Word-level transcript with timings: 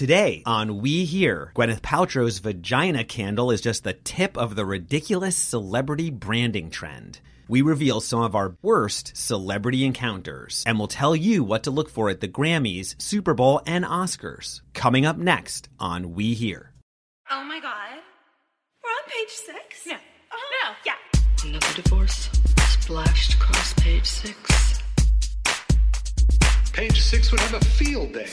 Today 0.00 0.42
on 0.46 0.80
We 0.80 1.04
Hear, 1.04 1.52
Gwyneth 1.54 1.82
Paltrow's 1.82 2.38
vagina 2.38 3.04
candle 3.04 3.50
is 3.50 3.60
just 3.60 3.84
the 3.84 3.92
tip 3.92 4.38
of 4.38 4.56
the 4.56 4.64
ridiculous 4.64 5.36
celebrity 5.36 6.08
branding 6.08 6.70
trend. 6.70 7.20
We 7.48 7.60
reveal 7.60 8.00
some 8.00 8.22
of 8.22 8.34
our 8.34 8.56
worst 8.62 9.14
celebrity 9.14 9.84
encounters, 9.84 10.64
and 10.66 10.78
we'll 10.78 10.88
tell 10.88 11.14
you 11.14 11.44
what 11.44 11.64
to 11.64 11.70
look 11.70 11.90
for 11.90 12.08
at 12.08 12.22
the 12.22 12.28
Grammys, 12.28 12.94
Super 12.98 13.34
Bowl, 13.34 13.60
and 13.66 13.84
Oscars. 13.84 14.62
Coming 14.72 15.04
up 15.04 15.18
next 15.18 15.68
on 15.78 16.14
We 16.14 16.32
Hear. 16.32 16.72
Oh 17.30 17.44
my 17.44 17.60
god. 17.60 17.98
We're 18.82 18.88
on 18.88 19.04
page 19.06 19.28
six? 19.28 19.86
No. 19.86 19.96
Oh, 20.32 20.50
No. 20.64 20.72
Yeah. 20.86 21.50
Another 21.50 21.82
divorce 21.82 22.30
splashed 22.70 23.34
across 23.34 23.74
page 23.74 24.06
six. 24.06 24.80
Page 26.72 27.02
six 27.02 27.30
would 27.30 27.40
have 27.40 27.60
a 27.60 27.64
field 27.66 28.14
day. 28.14 28.30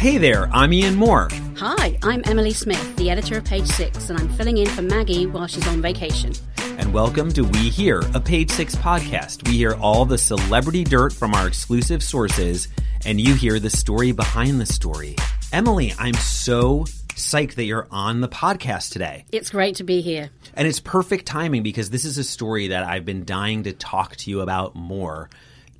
Hey 0.00 0.16
there, 0.16 0.48
I'm 0.50 0.72
Ian 0.72 0.96
Moore. 0.96 1.28
Hi, 1.58 1.98
I'm 2.02 2.22
Emily 2.24 2.54
Smith, 2.54 2.96
the 2.96 3.10
editor 3.10 3.36
of 3.36 3.44
Page 3.44 3.66
Six, 3.66 4.08
and 4.08 4.18
I'm 4.18 4.30
filling 4.30 4.56
in 4.56 4.66
for 4.66 4.80
Maggie 4.80 5.26
while 5.26 5.46
she's 5.46 5.68
on 5.68 5.82
vacation. 5.82 6.32
and 6.78 6.94
welcome 6.94 7.30
to 7.32 7.42
We 7.42 7.68
Hear, 7.68 8.02
a 8.14 8.20
Page 8.20 8.50
Six 8.50 8.74
podcast. 8.74 9.46
We 9.46 9.58
hear 9.58 9.74
all 9.74 10.06
the 10.06 10.16
celebrity 10.16 10.84
dirt 10.84 11.12
from 11.12 11.34
our 11.34 11.46
exclusive 11.46 12.02
sources, 12.02 12.68
and 13.04 13.20
you 13.20 13.34
hear 13.34 13.60
the 13.60 13.68
story 13.68 14.12
behind 14.12 14.58
the 14.58 14.64
story. 14.64 15.16
Emily, 15.52 15.92
I'm 15.98 16.14
so 16.14 16.84
psyched 17.10 17.56
that 17.56 17.64
you're 17.64 17.86
on 17.90 18.22
the 18.22 18.28
podcast 18.28 18.92
today. 18.92 19.26
It's 19.30 19.50
great 19.50 19.76
to 19.76 19.84
be 19.84 20.00
here. 20.00 20.30
And 20.54 20.66
it's 20.66 20.80
perfect 20.80 21.26
timing 21.26 21.62
because 21.62 21.90
this 21.90 22.06
is 22.06 22.16
a 22.16 22.24
story 22.24 22.68
that 22.68 22.84
I've 22.84 23.04
been 23.04 23.26
dying 23.26 23.64
to 23.64 23.74
talk 23.74 24.16
to 24.16 24.30
you 24.30 24.40
about 24.40 24.74
more. 24.74 25.28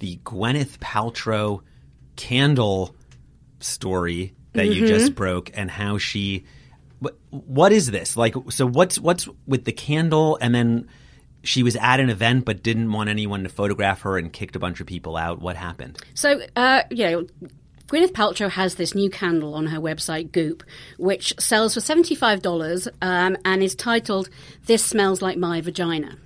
The 0.01 0.19
Gwyneth 0.27 0.77
Paltrow 0.77 1.63
candle 2.17 2.95
story 3.61 4.35
that 4.53 4.67
you 4.67 4.87
just 4.87 5.15
broke 5.15 5.51
and 5.55 5.71
how 5.71 5.99
she 5.99 6.45
what, 6.99 7.17
what 7.31 7.73
is 7.73 7.91
this? 7.91 8.17
Like 8.17 8.35
so 8.51 8.67
what's 8.67 8.99
what's 8.99 9.29
with 9.47 9.65
the 9.65 9.73
candle 9.73 10.39
and 10.41 10.55
then 10.55 10.89
she 11.43 11.63
was 11.63 11.77
at 11.77 12.01
an 12.01 12.11
event 12.11 12.45
but 12.45 12.63
didn't 12.63 12.93
want 12.93 13.09
anyone 13.09 13.43
to 13.45 13.49
photograph 13.49 14.03
her 14.03 14.19
and 14.19 14.33
kicked 14.33 14.57
a 14.57 14.59
bunch 14.59 14.81
of 14.81 14.87
people 14.87 15.17
out. 15.17 15.41
What 15.41 15.57
happened? 15.57 15.99
So, 16.15 16.43
uh, 16.57 16.83
you 16.91 17.11
know, 17.11 17.27
Gwyneth 17.87 18.13
Paltrow 18.13 18.51
has 18.51 18.77
this 18.77 18.95
new 18.95 19.11
candle 19.11 19.55
on 19.55 19.67
her 19.67 19.81
website, 19.81 20.31
Goop, 20.31 20.63
which 20.99 21.35
sells 21.41 21.75
for 21.75 21.81
$75 21.81 22.89
um, 23.03 23.37
and 23.45 23.63
is 23.63 23.75
titled 23.75 24.29
This 24.67 24.85
Smells 24.85 25.23
Like 25.23 25.39
My 25.39 25.61
Vagina. 25.61 26.17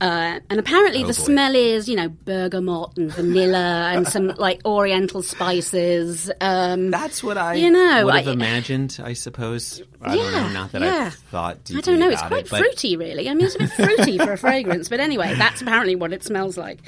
Uh, 0.00 0.38
and 0.48 0.60
apparently, 0.60 1.00
the 1.02 1.08
boy. 1.08 1.12
smell 1.12 1.54
is, 1.56 1.88
you 1.88 1.96
know, 1.96 2.08
bergamot 2.08 2.96
and 2.96 3.10
vanilla 3.12 3.90
and 3.92 4.06
some 4.06 4.28
like 4.38 4.60
oriental 4.64 5.22
spices. 5.22 6.30
Um, 6.40 6.90
That's 6.92 7.22
what 7.24 7.36
I 7.36 7.54
You 7.54 7.70
know, 7.70 8.04
would 8.04 8.14
have 8.14 8.28
I- 8.28 8.32
imagined, 8.32 9.00
I 9.02 9.14
suppose. 9.14 9.82
I 10.00 10.14
don't 10.14 10.32
know, 10.32 10.38
Yeah, 10.40 10.52
not 10.52 10.72
that 10.72 10.82
yeah. 10.82 11.06
I've 11.06 11.14
thought 11.14 11.58
I 11.74 11.80
don't 11.80 11.98
know. 11.98 12.10
It's 12.10 12.22
quite 12.22 12.44
it, 12.46 12.50
but 12.50 12.58
fruity, 12.60 12.96
really. 12.96 13.28
I 13.28 13.34
mean, 13.34 13.46
it's 13.46 13.56
a 13.56 13.58
bit 13.58 13.70
fruity 13.72 14.18
for 14.18 14.32
a 14.32 14.38
fragrance, 14.46 14.88
but 14.88 15.00
anyway, 15.00 15.34
that's 15.36 15.62
apparently 15.62 15.96
what 15.96 16.12
it 16.12 16.22
smells 16.22 16.56
like. 16.56 16.78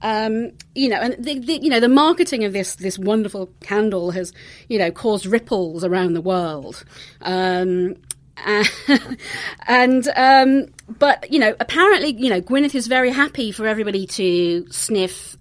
Um, 0.00 0.52
you 0.74 0.88
know, 0.88 0.96
and 1.00 1.14
the, 1.24 1.38
the, 1.38 1.54
you 1.62 1.68
know 1.70 1.78
the 1.78 1.88
marketing 1.88 2.42
of 2.44 2.52
this 2.52 2.74
this 2.74 2.98
wonderful 2.98 3.50
candle 3.60 4.10
has 4.10 4.32
you 4.68 4.76
know 4.76 4.90
caused 4.90 5.26
ripples 5.26 5.84
around 5.84 6.14
the 6.14 6.20
world. 6.20 6.84
Um, 7.20 7.96
and 9.66 10.08
um, 10.16 10.66
but 10.88 11.30
you 11.30 11.38
know, 11.38 11.54
apparently, 11.60 12.14
you 12.14 12.30
know, 12.30 12.40
Gwyneth 12.40 12.74
is 12.74 12.86
very 12.86 13.10
happy 13.10 13.52
for 13.52 13.66
everybody 13.66 14.06
to 14.06 14.66
sniff 14.70 15.36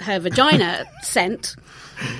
her 0.00 0.18
vagina 0.18 0.84
scent, 1.02 1.56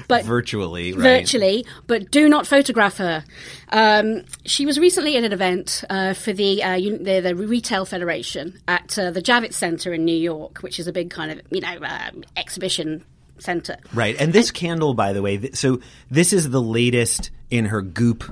but 0.09 0.25
virtually, 0.25 0.93
right? 0.93 1.21
virtually, 1.21 1.67
but 1.87 2.11
do 2.11 2.29
not 2.29 2.47
photograph 2.47 2.99
her. 2.99 3.25
Um, 3.71 4.25
she 4.45 4.67
was 4.67 4.79
recently 4.79 5.17
at 5.17 5.25
an 5.25 5.33
event 5.33 5.85
uh, 5.91 6.15
for 6.15 6.33
the, 6.33 6.63
uh, 6.63 6.77
the 6.77 7.21
the 7.21 7.35
Retail 7.35 7.85
Federation 7.85 8.61
at 8.69 8.99
uh, 8.99 9.11
the 9.11 9.23
Javits 9.23 9.55
Center 9.55 9.93
in 9.93 10.05
New 10.05 10.17
York, 10.17 10.59
which 10.59 10.79
is 10.79 10.87
a 10.87 10.93
big 10.93 11.11
kind 11.11 11.33
of 11.33 11.41
you 11.51 11.61
know 11.61 11.79
um, 11.83 12.25
exhibition 12.37 13.05
center. 13.39 13.77
Right. 13.93 14.17
And 14.21 14.33
this 14.33 14.51
candle, 14.51 14.95
by 14.95 15.13
the 15.13 15.21
way, 15.21 15.37
th- 15.39 15.57
so 15.57 15.81
this 16.11 16.33
is 16.33 16.51
the 16.51 16.63
latest 16.63 17.31
in 17.51 17.67
her 17.67 17.83
goop 17.83 18.25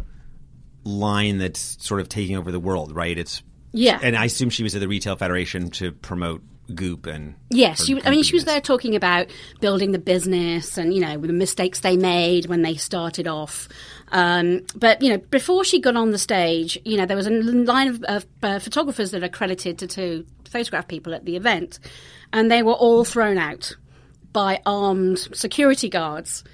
line 0.84 1.38
that's 1.38 1.76
sort 1.84 2.00
of 2.00 2.08
taking 2.08 2.36
over 2.36 2.50
the 2.50 2.60
world, 2.60 2.94
right? 2.94 3.16
It's 3.16 3.42
Yeah. 3.72 3.98
And 4.02 4.16
I 4.16 4.26
assume 4.26 4.50
she 4.50 4.62
was 4.62 4.74
at 4.74 4.80
the 4.80 4.88
Retail 4.88 5.16
Federation 5.16 5.70
to 5.72 5.92
promote 5.92 6.42
goop 6.74 7.06
and 7.06 7.34
Yes, 7.50 7.84
she, 7.84 8.00
I 8.04 8.10
mean, 8.10 8.22
she 8.22 8.34
was 8.34 8.44
there 8.44 8.60
talking 8.60 8.94
about 8.94 9.26
building 9.60 9.92
the 9.92 9.98
business 9.98 10.78
and 10.78 10.94
you 10.94 11.00
know 11.00 11.18
the 11.18 11.32
mistakes 11.32 11.80
they 11.80 11.96
made 11.96 12.46
when 12.46 12.62
they 12.62 12.76
started 12.76 13.26
off. 13.26 13.68
Um, 14.12 14.62
but 14.74 15.02
you 15.02 15.10
know, 15.10 15.18
before 15.18 15.64
she 15.64 15.80
got 15.80 15.96
on 15.96 16.10
the 16.10 16.18
stage, 16.18 16.78
you 16.84 16.96
know, 16.96 17.06
there 17.06 17.16
was 17.16 17.26
a 17.26 17.30
line 17.30 17.88
of, 17.88 18.02
of 18.04 18.26
uh, 18.42 18.58
photographers 18.58 19.10
that 19.12 19.22
are 19.22 19.28
credited 19.28 19.78
to, 19.78 19.86
to 19.88 20.26
photograph 20.48 20.88
people 20.88 21.14
at 21.14 21.24
the 21.24 21.36
event, 21.36 21.78
and 22.32 22.50
they 22.50 22.62
were 22.62 22.72
all 22.72 23.04
thrown 23.04 23.38
out 23.38 23.76
by 24.32 24.60
armed 24.64 25.18
security 25.18 25.88
guards. 25.88 26.44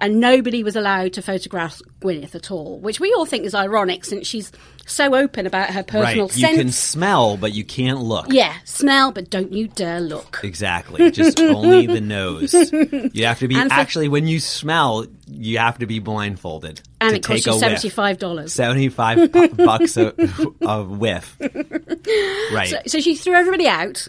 And 0.00 0.20
nobody 0.20 0.62
was 0.62 0.76
allowed 0.76 1.14
to 1.14 1.22
photograph 1.22 1.82
Gwyneth 2.00 2.36
at 2.36 2.52
all, 2.52 2.78
which 2.78 3.00
we 3.00 3.12
all 3.14 3.26
think 3.26 3.44
is 3.44 3.52
ironic 3.52 4.04
since 4.04 4.28
she's 4.28 4.52
so 4.86 5.14
open 5.16 5.44
about 5.44 5.70
her 5.70 5.82
personal 5.82 6.26
Right. 6.28 6.36
You 6.36 6.40
sense. 6.46 6.56
can 6.56 6.70
smell, 6.70 7.36
but 7.36 7.52
you 7.52 7.64
can't 7.64 7.98
look. 8.00 8.26
yeah, 8.32 8.54
smell, 8.64 9.10
but 9.10 9.28
don't 9.28 9.52
you 9.52 9.66
dare 9.66 9.98
look. 10.00 10.38
Exactly. 10.44 11.10
Just 11.10 11.40
only 11.40 11.86
the 11.88 12.00
nose. 12.00 12.54
You 12.54 13.24
have 13.26 13.40
to 13.40 13.48
be 13.48 13.56
for- 13.56 13.72
actually 13.72 14.06
when 14.08 14.28
you 14.28 14.38
smell, 14.38 15.04
you 15.26 15.58
have 15.58 15.78
to 15.80 15.86
be 15.86 15.98
blindfolded 15.98 16.80
And 17.00 17.16
it 17.16 17.24
costs 17.24 17.46
you 17.46 17.58
seventy-five 17.58 18.18
dollars. 18.18 18.52
75 18.52 19.32
bucks 19.56 19.96
a, 19.96 20.14
a 20.62 20.84
whiff. 20.84 21.36
Right. 22.52 22.68
So, 22.68 22.78
so 22.86 23.00
she 23.00 23.14
threw 23.16 23.34
everybody 23.34 23.66
out, 23.68 24.06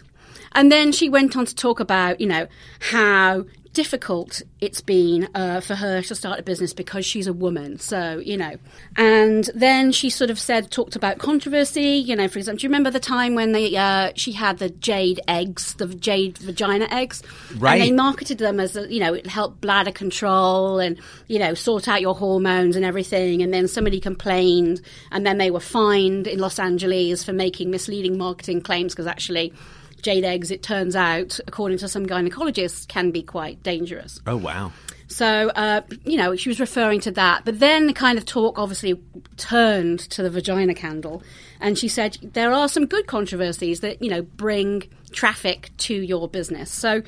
and 0.52 0.70
then 0.72 0.92
she 0.92 1.08
went 1.10 1.36
on 1.36 1.44
to 1.46 1.54
talk 1.54 1.80
about, 1.80 2.20
you 2.20 2.26
know, 2.26 2.46
how 2.80 3.44
difficult 3.72 4.42
it's 4.60 4.80
been 4.80 5.28
uh, 5.34 5.60
for 5.60 5.74
her 5.74 6.02
to 6.02 6.14
start 6.14 6.40
a 6.40 6.42
business 6.42 6.72
because 6.72 7.06
she's 7.06 7.26
a 7.26 7.32
woman. 7.32 7.78
So, 7.78 8.18
you 8.18 8.36
know, 8.36 8.56
and 8.96 9.48
then 9.54 9.92
she 9.92 10.10
sort 10.10 10.30
of 10.30 10.38
said, 10.38 10.70
talked 10.70 10.96
about 10.96 11.18
controversy. 11.18 11.94
You 11.96 12.16
know, 12.16 12.28
for 12.28 12.38
example, 12.38 12.58
do 12.58 12.66
you 12.66 12.68
remember 12.68 12.90
the 12.90 13.00
time 13.00 13.34
when 13.34 13.52
they 13.52 13.76
uh, 13.76 14.12
she 14.16 14.32
had 14.32 14.58
the 14.58 14.70
jade 14.70 15.20
eggs, 15.28 15.74
the 15.74 15.86
jade 15.86 16.38
vagina 16.38 16.86
eggs, 16.90 17.22
Right. 17.56 17.80
And 17.80 17.82
they 17.82 17.92
marketed 17.92 18.38
them 18.38 18.60
as, 18.60 18.76
a, 18.76 18.92
you 18.92 19.00
know, 19.00 19.14
it 19.14 19.26
helped 19.26 19.60
bladder 19.60 19.92
control 19.92 20.78
and 20.78 20.98
you 21.28 21.38
know 21.38 21.54
sort 21.54 21.88
out 21.88 22.00
your 22.00 22.14
hormones 22.14 22.76
and 22.76 22.84
everything. 22.84 23.42
And 23.42 23.52
then 23.52 23.68
somebody 23.68 24.00
complained, 24.00 24.80
and 25.10 25.26
then 25.26 25.38
they 25.38 25.50
were 25.50 25.60
fined 25.60 26.26
in 26.26 26.38
Los 26.38 26.58
Angeles 26.58 27.24
for 27.24 27.32
making 27.32 27.70
misleading 27.70 28.18
marketing 28.18 28.60
claims 28.60 28.92
because 28.92 29.06
actually. 29.06 29.52
Jade 30.02 30.24
eggs, 30.24 30.50
it 30.50 30.62
turns 30.62 30.96
out, 30.96 31.38
according 31.46 31.78
to 31.78 31.88
some 31.88 32.06
gynecologists, 32.06 32.86
can 32.86 33.10
be 33.10 33.22
quite 33.22 33.62
dangerous. 33.62 34.20
oh 34.26 34.36
wow. 34.36 34.72
So, 35.10 35.48
uh, 35.56 35.80
you 36.04 36.16
know, 36.16 36.36
she 36.36 36.48
was 36.48 36.60
referring 36.60 37.00
to 37.00 37.10
that. 37.10 37.44
But 37.44 37.58
then 37.58 37.88
the 37.88 37.92
kind 37.92 38.16
of 38.16 38.24
talk 38.24 38.60
obviously 38.60 38.94
turned 39.36 39.98
to 40.10 40.22
the 40.22 40.30
vagina 40.30 40.72
candle. 40.72 41.24
And 41.60 41.76
she 41.76 41.88
said 41.88 42.16
there 42.22 42.52
are 42.52 42.68
some 42.68 42.86
good 42.86 43.08
controversies 43.08 43.80
that, 43.80 44.00
you 44.00 44.08
know, 44.08 44.22
bring 44.22 44.84
traffic 45.10 45.70
to 45.78 45.94
your 45.94 46.28
business. 46.28 46.70
So 46.70 47.02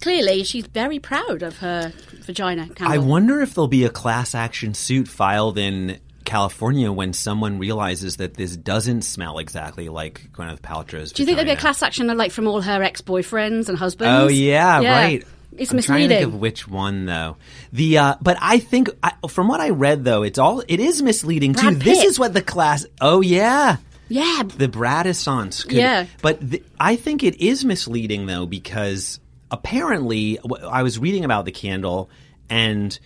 clearly 0.00 0.44
she's 0.44 0.66
very 0.68 1.00
proud 1.00 1.42
of 1.42 1.58
her 1.58 1.92
vagina 2.22 2.68
candle. 2.68 2.94
I 2.94 2.98
wonder 2.98 3.40
if 3.40 3.54
there'll 3.54 3.66
be 3.66 3.84
a 3.84 3.90
class 3.90 4.36
action 4.36 4.72
suit 4.74 5.08
filed 5.08 5.58
in 5.58 5.98
California 6.28 6.92
when 6.92 7.12
someone 7.14 7.58
realizes 7.58 8.18
that 8.18 8.34
this 8.34 8.56
doesn't 8.56 9.02
smell 9.02 9.38
exactly 9.38 9.88
like 9.88 10.30
Gwyneth 10.32 10.60
Paltrow's. 10.60 11.12
Do 11.12 11.22
you 11.22 11.26
think 11.26 11.36
there'd 11.36 11.48
be 11.48 11.52
a 11.52 11.56
class 11.56 11.82
action 11.82 12.06
like 12.16 12.30
from 12.30 12.46
all 12.46 12.60
her 12.60 12.82
ex 12.82 13.00
boyfriends 13.00 13.68
and 13.68 13.78
husbands? 13.78 14.24
Oh 14.24 14.28
yeah, 14.28 14.82
right. 14.84 15.24
It's 15.56 15.70
I'm 15.70 15.76
misleading. 15.76 16.08
Trying 16.08 16.08
to 16.10 16.24
think 16.24 16.34
of 16.34 16.40
which 16.40 16.68
one 16.68 17.06
though. 17.06 17.36
The 17.72 17.98
uh, 17.98 18.14
but 18.20 18.36
I 18.40 18.58
think 18.58 18.90
I, 19.02 19.12
from 19.28 19.48
what 19.48 19.60
I 19.60 19.70
read 19.70 20.04
though, 20.04 20.22
it's 20.22 20.38
all 20.38 20.62
it 20.68 20.78
is 20.80 21.02
misleading 21.02 21.54
too. 21.54 21.70
Brad 21.70 21.80
This 21.80 22.04
is 22.04 22.18
what 22.18 22.34
the 22.34 22.42
class. 22.42 22.84
Oh 23.00 23.22
yeah, 23.22 23.78
yeah, 24.08 24.42
the 24.44 24.68
Bradissance. 24.68 25.62
Could, 25.62 25.78
Yeah. 25.78 26.06
But 26.20 26.38
the, 26.40 26.62
I 26.78 26.96
think 26.96 27.22
it 27.22 27.40
is 27.40 27.64
misleading 27.64 28.26
though 28.26 28.44
because 28.44 29.18
apparently 29.50 30.38
I 30.62 30.82
was 30.82 30.98
reading 30.98 31.24
about 31.24 31.46
the 31.46 31.52
candle 31.52 32.10
and 32.50 32.96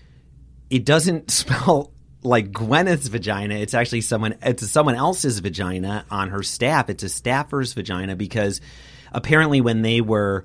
it 0.71 0.85
doesn't 0.85 1.31
smell 1.41 1.93
like 2.23 2.53
Gwyneth's 2.53 3.09
vagina. 3.09 3.55
It's 3.57 3.75
actually 3.75 4.03
someone. 4.03 4.37
It's 4.43 4.69
someone 4.71 4.95
else's 4.95 5.39
vagina 5.41 6.05
on 6.11 6.31
her 6.31 6.43
staff. 6.43 6.89
It's 6.91 7.03
a 7.03 7.09
staffer's 7.09 7.73
vagina 7.73 8.17
because 8.17 8.61
apparently 9.13 9.61
when 9.61 9.83
they 9.83 10.01
were 10.01 10.45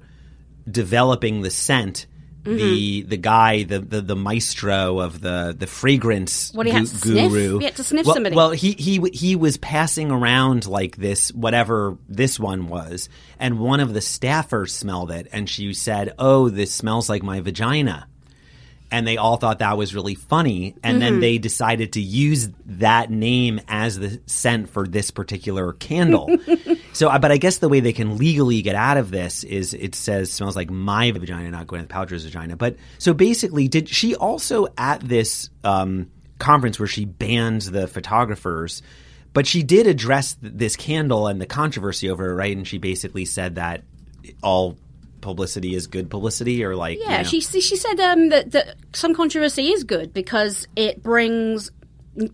developing 0.70 1.42
the 1.42 1.50
scent. 1.52 2.08
Mm-hmm. 2.44 2.58
The 2.60 3.02
the 3.02 3.18
guy 3.18 3.64
the, 3.64 3.80
the 3.80 4.00
the 4.00 4.16
maestro 4.16 5.00
of 5.00 5.20
the 5.20 5.54
the 5.58 5.68
fragrance 5.68 6.54
What, 6.54 6.66
he 6.66 6.72
had 6.72 6.84
gu- 6.84 6.88
sniff? 6.88 7.30
guru 7.32 7.58
He 7.60 7.66
had 7.66 7.76
to 7.76 7.84
sniff 7.84 8.06
well, 8.06 8.14
somebody. 8.16 8.36
well 8.38 8.52
he 8.52 8.72
he 8.72 9.02
he 9.12 9.36
was 9.36 9.58
passing 9.58 10.12
around 10.12 10.66
like 10.66 10.96
this 10.96 11.30
whatever 11.34 11.98
this 12.08 12.40
one 12.40 12.70
was 12.70 13.10
and 13.38 13.60
one 13.60 13.82
of 13.82 13.94
the 13.94 14.00
staffers 14.00 14.70
smelled 14.70 15.12
it 15.12 15.28
and 15.34 15.50
she 15.50 15.74
said 15.74 16.14
oh 16.20 16.48
this 16.48 16.72
smells 16.74 17.10
like 17.10 17.22
my 17.22 17.42
vagina 17.42 18.08
and 18.90 19.06
they 19.06 19.18
all 19.18 19.38
thought 19.38 19.60
that 19.60 19.78
was 19.78 19.94
really 19.94 20.16
funny 20.16 20.76
and 20.82 21.02
then 21.02 21.20
they 21.20 21.38
decided 21.38 21.94
to 21.94 22.02
use 22.02 22.50
that 22.66 23.12
name 23.12 23.60
as 23.68 24.00
the 24.00 24.22
scent 24.26 24.70
for 24.70 24.88
this 24.88 25.12
particular 25.12 25.74
candle. 25.74 26.30
So 26.94 27.16
but 27.20 27.32
i 27.32 27.38
guess 27.38 27.60
the 27.60 27.70
way 27.70 27.80
they 27.80 27.94
can 27.94 28.18
legally 28.18 28.64
get 28.64 28.74
out 28.74 28.98
of 28.98 29.12
this 29.12 29.44
is 29.44 29.76
it 29.76 29.94
says 29.94 30.32
smells 30.32 30.56
like 30.56 30.72
my 30.72 31.12
vagina 31.12 31.52
not 31.52 31.68
gwyneth 31.68 31.90
paltrow's 31.90 32.26
vagina. 32.26 32.56
But 32.56 32.78
so 32.98 33.14
basically 33.14 33.68
did 33.68 33.88
she 33.88 34.16
also 34.16 34.68
at 34.80 35.02
this 35.02 35.52
um, 35.64 36.10
conference 36.40 36.80
where 36.80 36.88
she 36.88 37.06
banned 37.06 37.62
the 37.62 37.88
photographers 37.88 38.82
but 39.34 39.46
she 39.46 39.62
did 39.62 39.86
address 39.86 40.34
th- 40.34 40.54
this 40.56 40.76
candle 40.76 41.28
and 41.28 41.40
the 41.40 41.46
controversy 41.46 42.10
over 42.10 42.32
it 42.32 42.34
right? 42.34 42.58
And 42.58 42.68
she 42.68 42.80
basically 42.80 43.26
said 43.26 43.56
that 43.56 43.84
all 44.42 44.76
publicity 45.22 45.76
is 45.76 45.88
good 45.88 46.10
publicity 46.10 46.64
or 46.64 46.76
like 46.76 47.00
Yeah, 47.00 47.12
you 47.12 47.18
know. 47.18 47.24
she 47.24 47.42
she 47.42 47.76
said 47.76 48.00
um, 48.00 48.30
that, 48.30 48.52
that 48.52 48.76
some 48.94 49.14
controversy 49.16 49.68
is 49.72 49.84
good 49.84 50.14
because 50.14 50.68
it 50.76 51.02
brings 51.04 51.72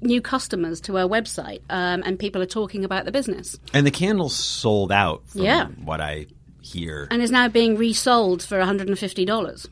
new 0.02 0.22
customers 0.22 0.80
to 0.82 0.96
her 0.96 1.08
website, 1.08 1.60
um, 1.70 2.04
and 2.06 2.18
people 2.18 2.42
are 2.42 2.46
talking 2.46 2.86
about 2.86 3.04
the 3.06 3.12
business, 3.12 3.58
And 3.74 3.86
the 3.86 3.92
candle's 3.92 4.34
sold 4.36 4.92
out 4.94 5.28
from 5.28 5.42
Yeah. 5.42 5.66
what 5.84 6.00
I 6.00 6.28
hear. 6.62 7.08
and 7.12 7.22
is 7.22 7.32
now 7.32 7.50
being 7.50 7.76
resold 7.78 8.42
for 8.44 8.58
one 8.60 8.68
hundred 8.68 8.88
and 8.88 8.98
fifty 8.98 9.26
dollars 9.26 9.68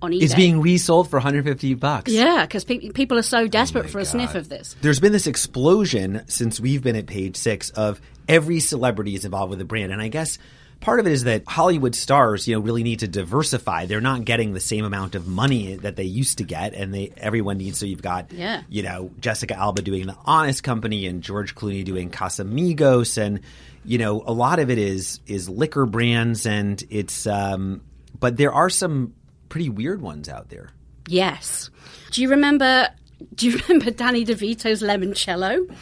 on 0.00 0.10
eBay. 0.12 0.22
It's 0.22 0.34
being 0.34 0.60
resold 0.60 1.08
for 1.10 1.16
150 1.18 1.74
bucks. 1.74 2.10
yeah, 2.10 2.44
because 2.44 2.64
pe- 2.64 2.88
people 2.90 3.18
are 3.18 3.22
so 3.22 3.46
desperate 3.46 3.84
my 3.84 3.90
for 3.90 3.98
a 4.00 4.04
sniff 4.04 4.34
of 4.34 4.48
this. 4.48 4.74
There's 4.80 4.98
been 4.98 5.12
this 5.12 5.26
explosion 5.28 6.22
since 6.26 6.58
we've 6.58 6.82
been 6.82 6.96
at 6.96 7.06
page 7.06 7.36
six 7.36 7.70
of 7.70 8.00
every 8.28 8.58
celebrity 8.58 9.14
is 9.14 9.24
involved 9.24 9.50
with 9.50 9.58
the 9.60 9.64
brand. 9.64 9.92
And 9.92 10.00
I 10.02 10.08
guess 10.08 10.38
part 10.82 11.00
of 11.00 11.06
it 11.06 11.12
is 11.12 11.24
that 11.24 11.44
Hollywood 11.48 11.94
stars, 11.94 12.46
you 12.46 12.54
know, 12.54 12.60
really 12.60 12.82
need 12.82 12.98
to 13.00 13.08
diversify. 13.08 13.86
They're 13.86 14.00
not 14.00 14.24
getting 14.24 14.52
the 14.52 14.60
same 14.60 14.84
amount 14.84 15.14
of 15.14 15.26
money 15.26 15.76
that 15.76 15.96
they 15.96 16.04
used 16.04 16.38
to 16.38 16.44
get. 16.44 16.74
And 16.74 16.92
they 16.92 17.12
everyone 17.16 17.56
needs 17.58 17.78
so 17.78 17.86
you've 17.86 18.02
got 18.02 18.32
Yeah. 18.32 18.62
you 18.68 18.82
know, 18.82 19.10
Jessica 19.20 19.56
Alba 19.56 19.80
doing 19.82 20.06
the 20.06 20.16
Honest 20.26 20.62
Company 20.62 21.06
and 21.06 21.22
George 21.22 21.54
Clooney 21.54 21.84
doing 21.84 22.10
Casamigos 22.10 23.16
and 23.16 23.40
you 23.84 23.98
know, 23.98 24.22
a 24.26 24.32
lot 24.32 24.58
of 24.58 24.70
it 24.70 24.78
is 24.78 25.20
is 25.26 25.48
liquor 25.48 25.86
brands 25.86 26.44
and 26.46 26.82
it's 26.90 27.26
um 27.26 27.80
but 28.20 28.36
there 28.36 28.52
are 28.52 28.70
some 28.70 29.14
pretty 29.48 29.68
weird 29.68 30.00
ones 30.02 30.28
out 30.28 30.48
there. 30.50 30.70
Yes. 31.08 31.70
Do 32.12 32.22
you 32.22 32.28
remember? 32.30 32.88
Do 33.34 33.48
you 33.50 33.58
remember 33.68 33.90
Danny 33.90 34.24
DeVito's 34.24 34.82
Limoncello? 34.82 35.74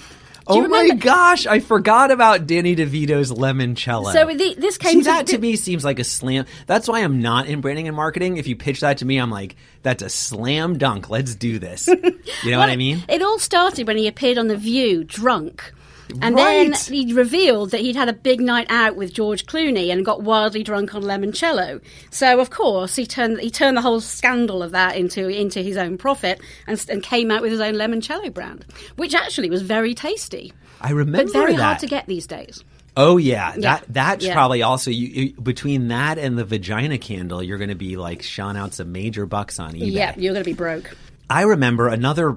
Oh 0.46 0.66
my 0.68 0.90
gosh, 0.90 1.46
I 1.46 1.60
forgot 1.60 2.10
about 2.10 2.46
Danny 2.46 2.74
DeVito's 2.74 3.30
Limoncello. 3.32 4.12
So 4.12 4.26
the, 4.26 4.54
this 4.58 4.78
came 4.78 4.94
See, 4.94 4.98
to 5.00 5.04
that 5.04 5.26
to 5.28 5.38
me 5.38 5.56
seems 5.56 5.84
like 5.84 5.98
a 5.98 6.04
slam. 6.04 6.46
That's 6.66 6.88
why 6.88 7.00
I'm 7.00 7.20
not 7.20 7.46
in 7.46 7.60
branding 7.60 7.86
and 7.88 7.96
marketing. 7.96 8.36
If 8.36 8.46
you 8.46 8.56
pitch 8.56 8.80
that 8.80 8.98
to 8.98 9.04
me, 9.04 9.18
I'm 9.18 9.30
like, 9.30 9.56
that's 9.82 10.02
a 10.02 10.08
slam 10.08 10.78
dunk. 10.78 11.10
Let's 11.10 11.34
do 11.34 11.58
this. 11.58 11.88
You 12.42 12.52
know 12.52 12.58
what 12.58 12.70
I 12.70 12.76
mean? 12.76 13.04
It 13.08 13.22
all 13.22 13.38
started 13.38 13.86
when 13.86 13.98
he 13.98 14.06
appeared 14.08 14.38
on 14.38 14.46
The 14.46 14.56
View 14.56 15.04
drunk. 15.04 15.74
And 16.22 16.34
Right. 16.34 16.72
then 16.72 16.74
he 16.74 17.12
revealed 17.12 17.70
that 17.70 17.80
he'd 17.80 17.96
had 17.96 18.08
a 18.08 18.12
big 18.12 18.40
night 18.40 18.66
out 18.70 18.96
with 18.96 19.12
George 19.12 19.46
Clooney 19.46 19.90
and 19.92 20.04
got 20.04 20.22
wildly 20.22 20.62
drunk 20.62 20.94
on 20.94 21.02
limoncello. 21.02 21.80
So 22.10 22.40
of 22.40 22.50
course 22.50 22.96
he 22.96 23.06
turned 23.06 23.40
he 23.40 23.50
turned 23.50 23.76
the 23.76 23.82
whole 23.82 24.00
scandal 24.00 24.62
of 24.62 24.72
that 24.72 24.96
into 24.96 25.28
into 25.28 25.60
his 25.62 25.76
own 25.76 25.98
profit 25.98 26.40
and, 26.66 26.84
and 26.88 27.02
came 27.02 27.30
out 27.30 27.42
with 27.42 27.52
his 27.52 27.60
own 27.60 27.74
limoncello 27.74 28.32
brand, 28.32 28.64
which 28.96 29.14
actually 29.14 29.50
was 29.50 29.62
very 29.62 29.94
tasty, 29.94 30.52
I 30.80 30.90
remember 30.92 31.24
but 31.24 31.32
very 31.32 31.52
that. 31.56 31.62
hard 31.62 31.78
to 31.80 31.86
get 31.86 32.06
these 32.06 32.26
days. 32.26 32.64
Oh 32.96 33.18
yeah, 33.18 33.52
Yeah. 33.54 33.60
that 33.60 33.84
that's 33.88 34.24
Yeah. 34.26 34.34
probably 34.34 34.62
also 34.62 34.90
you, 34.90 35.32
between 35.40 35.88
that 35.88 36.18
and 36.18 36.36
the 36.36 36.44
vagina 36.44 36.98
candle, 36.98 37.40
you're 37.42 37.58
going 37.58 37.70
to 37.70 37.76
be 37.76 37.96
like 37.96 38.22
shot 38.22 38.56
out 38.56 38.74
some 38.74 38.90
major 38.90 39.26
bucks 39.26 39.60
on 39.60 39.74
eBay. 39.74 39.92
Yeah, 39.92 40.14
you're 40.16 40.32
going 40.34 40.44
to 40.44 40.50
be 40.50 40.54
broke. 40.54 40.96
I 41.30 41.42
remember 41.42 41.86
another 41.86 42.36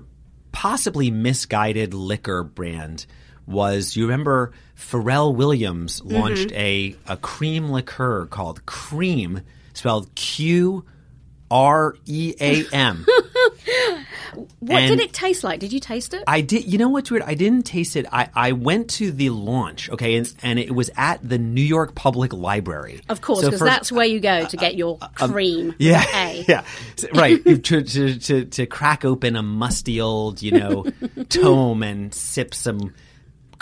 possibly 0.52 1.10
misguided 1.10 1.96
liquor 1.96 2.44
brand 2.44 3.08
was 3.46 3.96
you 3.96 4.04
remember 4.06 4.52
Pharrell 4.78 5.34
Williams 5.36 6.02
Mm-hmm. 6.02 6.16
launched 6.16 6.52
a 6.54 6.96
a 7.08 7.18
cream 7.18 7.72
liqueur 7.72 8.26
called 8.28 8.66
Cream 8.66 9.42
spelled 9.74 10.14
Q 10.16 10.86
R 11.52 11.96
E 12.06 12.34
A 12.40 12.66
M. 12.74 13.06
What 14.60 14.82
And- 14.82 14.98
did 14.98 15.00
it 15.00 15.14
taste 15.14 15.44
like? 15.44 15.60
Did 15.60 15.72
you 15.72 15.80
taste 15.80 16.14
it? 16.16 16.24
I 16.26 16.42
did. 16.42 16.66
You 16.66 16.80
know 16.80 16.90
what's 16.90 17.12
weird? 17.12 17.22
I 17.24 17.36
didn't 17.36 17.64
taste 17.68 17.96
it. 17.96 18.08
I, 18.12 18.30
I 18.34 18.54
went 18.54 18.90
to 18.92 19.12
the 19.12 19.30
launch, 19.30 19.92
okay, 19.92 20.16
and, 20.16 20.34
and 20.42 20.58
it 20.58 20.74
was 20.74 20.90
at 20.98 21.20
the 21.28 21.38
New 21.38 21.62
York 21.62 21.94
Public 21.94 22.34
Library. 22.34 23.02
of 23.10 23.22
course, 23.22 23.42
because 23.46 23.60
first- 23.60 23.70
that's 23.70 23.92
where 23.92 24.06
you 24.08 24.20
go 24.20 24.30
uh, 24.30 24.48
to 24.48 24.58
get 24.58 24.74
your 24.76 24.98
uh, 25.02 25.08
um, 25.22 25.32
cream. 25.32 25.68
with 25.68 25.76
Yeah, 25.80 26.04
A. 26.16 26.46
yeah, 26.48 26.64
So- 26.96 27.10
right. 27.14 27.44
to, 27.46 27.58
to 27.84 28.18
to 28.20 28.46
to 28.46 28.66
crack 28.66 29.06
open 29.06 29.36
a 29.36 29.44
musty 29.44 30.02
old, 30.02 30.42
you 30.42 30.54
know, 30.54 30.86
tome 31.30 31.84
and 31.84 32.12
sip 32.14 32.56
some 32.56 32.94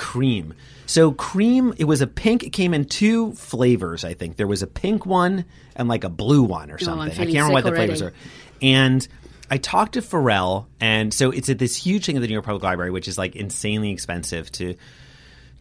cream. 0.02 0.56
So 0.88 1.12
cream, 1.12 1.76
it 1.78 1.86
was 1.86 2.02
a 2.02 2.08
pink. 2.08 2.44
It 2.44 2.50
came 2.50 2.74
in 2.74 2.86
two 2.86 3.34
flavors. 3.34 4.04
I 4.04 4.16
think 4.16 4.36
there 4.36 4.48
was 4.48 4.64
a 4.64 4.68
pink 4.68 5.06
one 5.06 5.46
and 5.76 5.88
like 5.88 6.04
a 6.04 6.10
blue 6.10 6.42
one 6.42 6.72
or 6.72 6.80
something. 6.80 7.12
I 7.12 7.14
can't 7.14 7.28
remember 7.28 7.54
what 7.54 7.64
the 7.64 7.70
sick 7.70 7.76
flavors 7.76 8.02
are. 8.02 8.14
And 8.64 9.08
I 9.52 9.58
talked 9.58 9.94
to 9.94 10.02
Pharrell, 10.02 10.66
and 10.80 11.14
so 11.14 11.30
it's 11.30 11.50
at 11.50 11.60
this 11.60 11.76
huge 11.76 12.08
thing 12.08 12.18
at 12.18 12.22
the 12.22 12.28
New 12.28 12.34
York 12.34 12.46
Public 12.46 12.64
Library, 12.64 12.90
which 12.90 13.08
is 13.08 13.18
like 13.18 13.36
insanely 13.36 13.92
expensive 13.92 14.52
to 14.54 14.76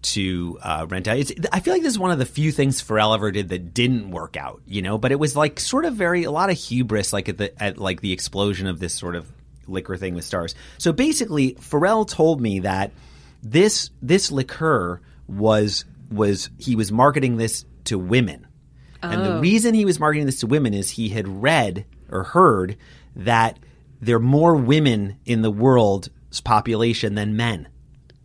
to 0.03 0.59
uh, 0.63 0.87
rent 0.89 1.07
out. 1.07 1.19
It's, 1.19 1.33
I 1.53 1.61
feel 1.61 1.75
like 1.75 1.83
this 1.83 1.93
is 1.93 1.99
one 1.99 2.11
of 2.11 2.19
the 2.19 2.25
few 2.25 2.51
things 2.51 2.83
Pharrell 2.83 3.15
ever 3.15 3.31
did 3.31 3.51
that 3.51 3.75
didn't 3.75 4.11
work 4.11 4.39
out, 4.39 4.63
you 4.67 4.81
know. 4.81 4.97
But 4.97 5.13
it 5.13 5.19
was 5.19 5.37
like 5.37 5.61
sort 5.61 5.85
of 5.85 5.95
very 5.95 6.25
a 6.25 6.31
lot 6.31 6.49
of 6.49 6.57
hubris, 6.57 7.13
like 7.13 7.29
at 7.29 7.37
the 7.37 7.63
at 7.63 7.77
like 7.77 8.01
the 8.01 8.13
explosion 8.13 8.67
of 8.67 8.81
this 8.81 8.95
sort 8.95 9.17
of 9.17 9.31
liquor 9.69 9.99
thing 9.99 10.15
with 10.15 10.25
stars. 10.25 10.55
So 10.79 10.93
basically, 10.93 11.53
Pharrell 11.55 12.09
told 12.09 12.41
me 12.41 12.61
that 12.61 12.93
this 13.43 13.91
this 14.03 14.31
liqueur 14.31 15.01
was 15.29 15.85
was 16.11 16.51
he 16.59 16.77
was 16.77 16.91
marketing 16.91 17.37
this 17.37 17.65
to 17.85 17.99
women, 17.99 18.47
and 19.03 19.25
the 19.25 19.35
oh. 19.37 19.41
reason 19.41 19.75
he 19.75 19.85
was 19.85 19.99
marketing 20.01 20.27
this 20.27 20.41
to 20.41 20.47
women 20.47 20.75
is 20.75 20.91
he 20.91 21.09
had 21.09 21.43
read 21.43 21.87
or 22.11 22.25
heard 22.25 22.77
that 23.17 23.59
there 24.01 24.17
are 24.17 24.21
more 24.21 24.57
women 24.57 25.19
in 25.25 25.43
the 25.43 25.51
world's 25.51 26.09
population 26.45 27.15
than 27.15 27.37
men. 27.37 27.69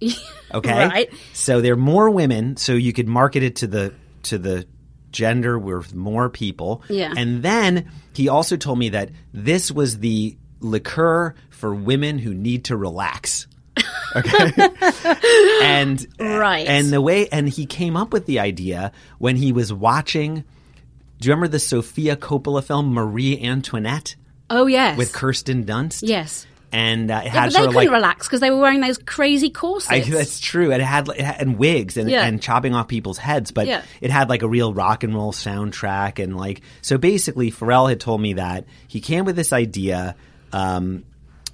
Okay. 0.53 0.87
Right. 0.87 1.09
So 1.33 1.59
there 1.59 1.73
are 1.73 1.77
more 1.77 2.09
women, 2.09 2.55
so 2.55 2.73
you 2.73 2.93
could 2.93 3.09
market 3.09 3.43
it 3.43 3.57
to 3.57 3.67
the 3.67 3.93
to 4.23 4.37
the 4.37 4.65
gender 5.11 5.57
with 5.59 5.93
more 5.93 6.29
people. 6.29 6.83
Yeah. 6.87 7.13
And 7.17 7.43
then 7.43 7.91
he 8.13 8.29
also 8.29 8.55
told 8.55 8.79
me 8.79 8.89
that 8.89 9.09
this 9.33 9.71
was 9.71 9.99
the 9.99 10.37
liqueur 10.59 11.35
for 11.49 11.73
women 11.73 12.19
who 12.19 12.33
need 12.33 12.65
to 12.65 12.77
relax. 12.77 13.47
Okay. 14.15 14.51
and 15.61 16.05
Right. 16.19 16.67
And 16.67 16.91
the 16.91 17.01
way 17.01 17.27
and 17.29 17.47
he 17.49 17.65
came 17.65 17.97
up 17.97 18.13
with 18.13 18.25
the 18.25 18.39
idea 18.39 18.91
when 19.19 19.35
he 19.35 19.51
was 19.51 19.71
watching 19.73 20.43
do 21.19 21.27
you 21.27 21.33
remember 21.33 21.47
the 21.47 21.59
Sofia 21.59 22.15
Coppola 22.17 22.63
film 22.63 22.93
Marie 22.93 23.41
Antoinette 23.41 24.15
Oh 24.49 24.67
yes. 24.67 24.97
with 24.97 25.13
Kirsten 25.13 25.65
Dunst? 25.65 26.01
yes. 26.03 26.45
And 26.71 27.09
uh, 27.09 27.21
it 27.23 27.25
Yeah, 27.25 27.31
had 27.31 27.45
but 27.45 27.53
they 27.53 27.59
couldn't 27.59 27.75
like 27.75 27.89
relax 27.89 28.27
because 28.27 28.41
they 28.41 28.49
were 28.51 28.57
wearing 28.59 28.81
those 28.81 28.97
crazy 28.97 29.49
corsets. 29.49 30.07
I, 30.07 30.09
that's 30.09 30.39
true. 30.41 30.73
It 30.73 30.81
had, 30.81 31.07
it 31.07 31.21
had 31.21 31.39
and 31.39 31.57
wigs 31.57 31.95
and, 31.95 32.09
Yeah. 32.09 32.25
and 32.25 32.41
chopping 32.41 32.73
off 32.75 32.89
people's 32.89 33.17
heads, 33.17 33.51
but 33.51 33.65
Yeah. 33.67 33.81
it 34.01 34.11
had 34.11 34.27
like 34.27 34.41
a 34.41 34.47
real 34.47 34.73
rock 34.73 35.03
and 35.05 35.15
roll 35.15 35.31
soundtrack 35.31 36.21
and 36.21 36.35
like 36.35 36.61
so. 36.81 36.97
Basically, 36.97 37.49
Pharrell 37.49 37.87
had 37.87 38.01
told 38.01 38.19
me 38.19 38.33
that 38.33 38.65
he 38.89 38.99
came 38.99 39.23
with 39.23 39.37
this 39.37 39.53
idea 39.53 40.15
um, 40.51 41.05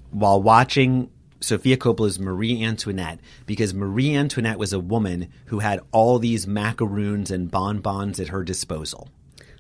while 0.10 0.42
watching 0.42 1.12
Sofia 1.42 1.76
Coppola's 1.78 2.20
Marie 2.20 2.64
Antoinette 2.64 3.20
because 3.46 3.74
Marie 3.74 4.16
Antoinette 4.16 4.58
was 4.60 4.72
a 4.74 4.80
woman 4.80 5.28
who 5.46 5.60
had 5.60 5.82
all 5.92 6.20
these 6.20 6.48
macaroons 6.48 7.32
and 7.32 7.50
bonbons 7.52 8.20
at 8.20 8.30
her 8.30 8.44
disposal. 8.44 9.10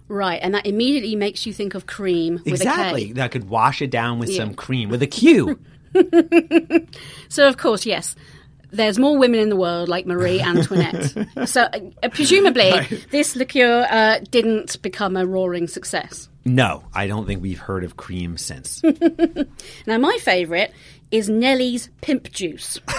Right, 0.08 0.40
and 0.42 0.54
that 0.54 0.66
immediately 0.66 1.16
makes 1.16 1.46
you 1.46 1.54
think 1.54 1.74
of 1.74 1.88
cream 1.88 2.36
with 2.46 2.48
exactly, 2.56 3.14
that 3.14 3.32
could 3.32 3.50
wash 3.50 3.82
it 3.82 3.90
down 3.92 4.20
with 4.20 4.30
Yeah. 4.30 4.38
some 4.40 4.54
cream 4.54 4.90
with 4.90 5.02
a 5.02 5.08
Q. 5.08 5.60
So 7.30 7.48
of 7.48 7.58
course, 7.58 7.86
yes. 7.86 8.16
There's 8.72 8.98
more 8.98 9.18
women 9.18 9.40
in 9.42 9.50
the 9.50 9.56
world 9.58 9.90
like 9.90 10.06
Marie 10.06 10.40
Antoinette. 10.42 11.14
so, 11.46 11.64
uh, 11.64 12.10
presumably, 12.10 12.72
this 13.12 13.36
liqueur 13.36 13.86
uh, 13.90 14.20
didn't 14.30 14.82
become 14.82 15.18
a 15.18 15.26
roaring 15.26 15.68
success. 15.68 16.30
no, 16.46 16.84
I 16.94 17.08
don't 17.08 17.26
think 17.26 17.42
we've 17.42 17.60
heard 17.60 17.84
of 17.84 17.98
cream 17.98 18.38
since. 18.38 18.82
Now, 19.86 19.98
my 19.98 20.18
favourite 20.22 20.72
is 21.12 21.30
Nelly's 21.30 21.90
Pimp 22.02 22.32
Juice. 22.32 22.80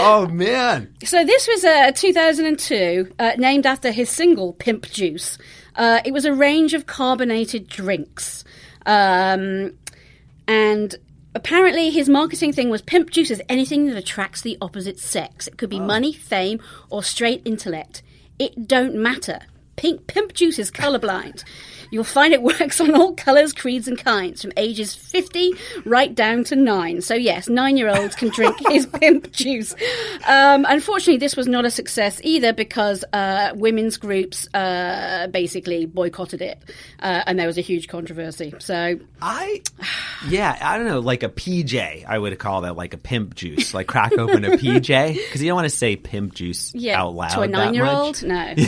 oh 0.00 0.28
man. 0.30 0.94
So 1.04 1.24
this 1.24 1.46
was 1.48 1.64
uh, 1.64 1.92
2002, 1.92 3.14
uh, 3.18 3.32
named 3.38 3.66
after 3.66 3.90
his 3.90 4.10
single 4.10 4.52
"Pimp 4.54 4.86
Juice." 4.90 5.38
Uh, 5.76 6.00
it 6.04 6.12
was 6.12 6.24
a 6.24 6.32
range 6.32 6.74
of 6.74 6.86
carbonated 6.86 7.68
drinks, 7.68 8.44
um, 8.86 9.72
and 10.46 10.96
apparently 11.34 11.90
his 11.90 12.08
marketing 12.08 12.52
thing 12.52 12.70
was 12.70 12.82
"Pimp 12.82 13.10
Juice 13.10 13.30
is 13.30 13.42
anything 13.48 13.86
that 13.86 13.96
attracts 13.96 14.42
the 14.42 14.58
opposite 14.60 14.98
sex. 14.98 15.46
It 15.46 15.56
could 15.56 15.70
be 15.70 15.80
money, 15.80 16.12
fame, 16.12 16.60
or 16.90 17.02
straight 17.02 17.42
intellect. 17.44 18.02
It 18.38 18.68
don't 18.68 18.94
matter. 18.94 19.40
Pink 19.76 20.08
Pimp 20.08 20.32
Juice 20.32 20.58
is 20.58 20.72
colorblind. 20.72 21.44
You'll 21.90 22.04
find 22.04 22.32
it 22.32 22.42
works 22.42 22.80
on 22.80 22.94
all 22.94 23.14
colours, 23.14 23.52
creeds, 23.52 23.88
and 23.88 23.98
kinds, 23.98 24.42
from 24.42 24.52
ages 24.56 24.94
50 24.94 25.54
right 25.84 26.14
down 26.14 26.44
to 26.44 26.56
nine. 26.56 27.00
So, 27.00 27.14
yes, 27.14 27.48
nine 27.48 27.76
year 27.76 27.88
olds 27.88 28.14
can 28.14 28.28
drink 28.30 28.56
his 28.68 28.86
pimp 28.86 29.32
juice. 29.32 29.74
Um, 30.26 30.66
unfortunately, 30.68 31.18
this 31.18 31.36
was 31.36 31.46
not 31.46 31.64
a 31.64 31.70
success 31.70 32.20
either 32.22 32.52
because 32.52 33.04
uh, 33.12 33.52
women's 33.54 33.96
groups 33.96 34.48
uh, 34.54 35.28
basically 35.28 35.86
boycotted 35.86 36.42
it, 36.42 36.62
uh, 37.00 37.22
and 37.26 37.38
there 37.38 37.46
was 37.46 37.58
a 37.58 37.62
huge 37.62 37.88
controversy. 37.88 38.54
So, 38.58 38.98
I, 39.22 39.62
yeah, 40.28 40.56
I 40.60 40.76
don't 40.78 40.86
know, 40.86 41.00
like 41.00 41.22
a 41.22 41.28
PJ, 41.28 42.04
I 42.06 42.18
would 42.18 42.38
call 42.38 42.62
that 42.62 42.76
like 42.76 42.94
a 42.94 42.98
pimp 42.98 43.34
juice, 43.34 43.74
like 43.74 43.86
crack 43.86 44.12
open 44.12 44.44
a 44.44 44.50
PJ, 44.50 45.14
because 45.14 45.42
you 45.42 45.48
don't 45.48 45.56
want 45.56 45.66
to 45.66 45.76
say 45.76 45.96
pimp 45.96 46.34
juice 46.34 46.74
yeah, 46.74 47.00
out 47.00 47.14
loud. 47.14 47.30
to 47.30 47.40
a 47.40 47.48
nine 47.48 47.74
year 47.74 47.86
old? 47.86 48.22
No. 48.22 48.54
no. 48.56 48.64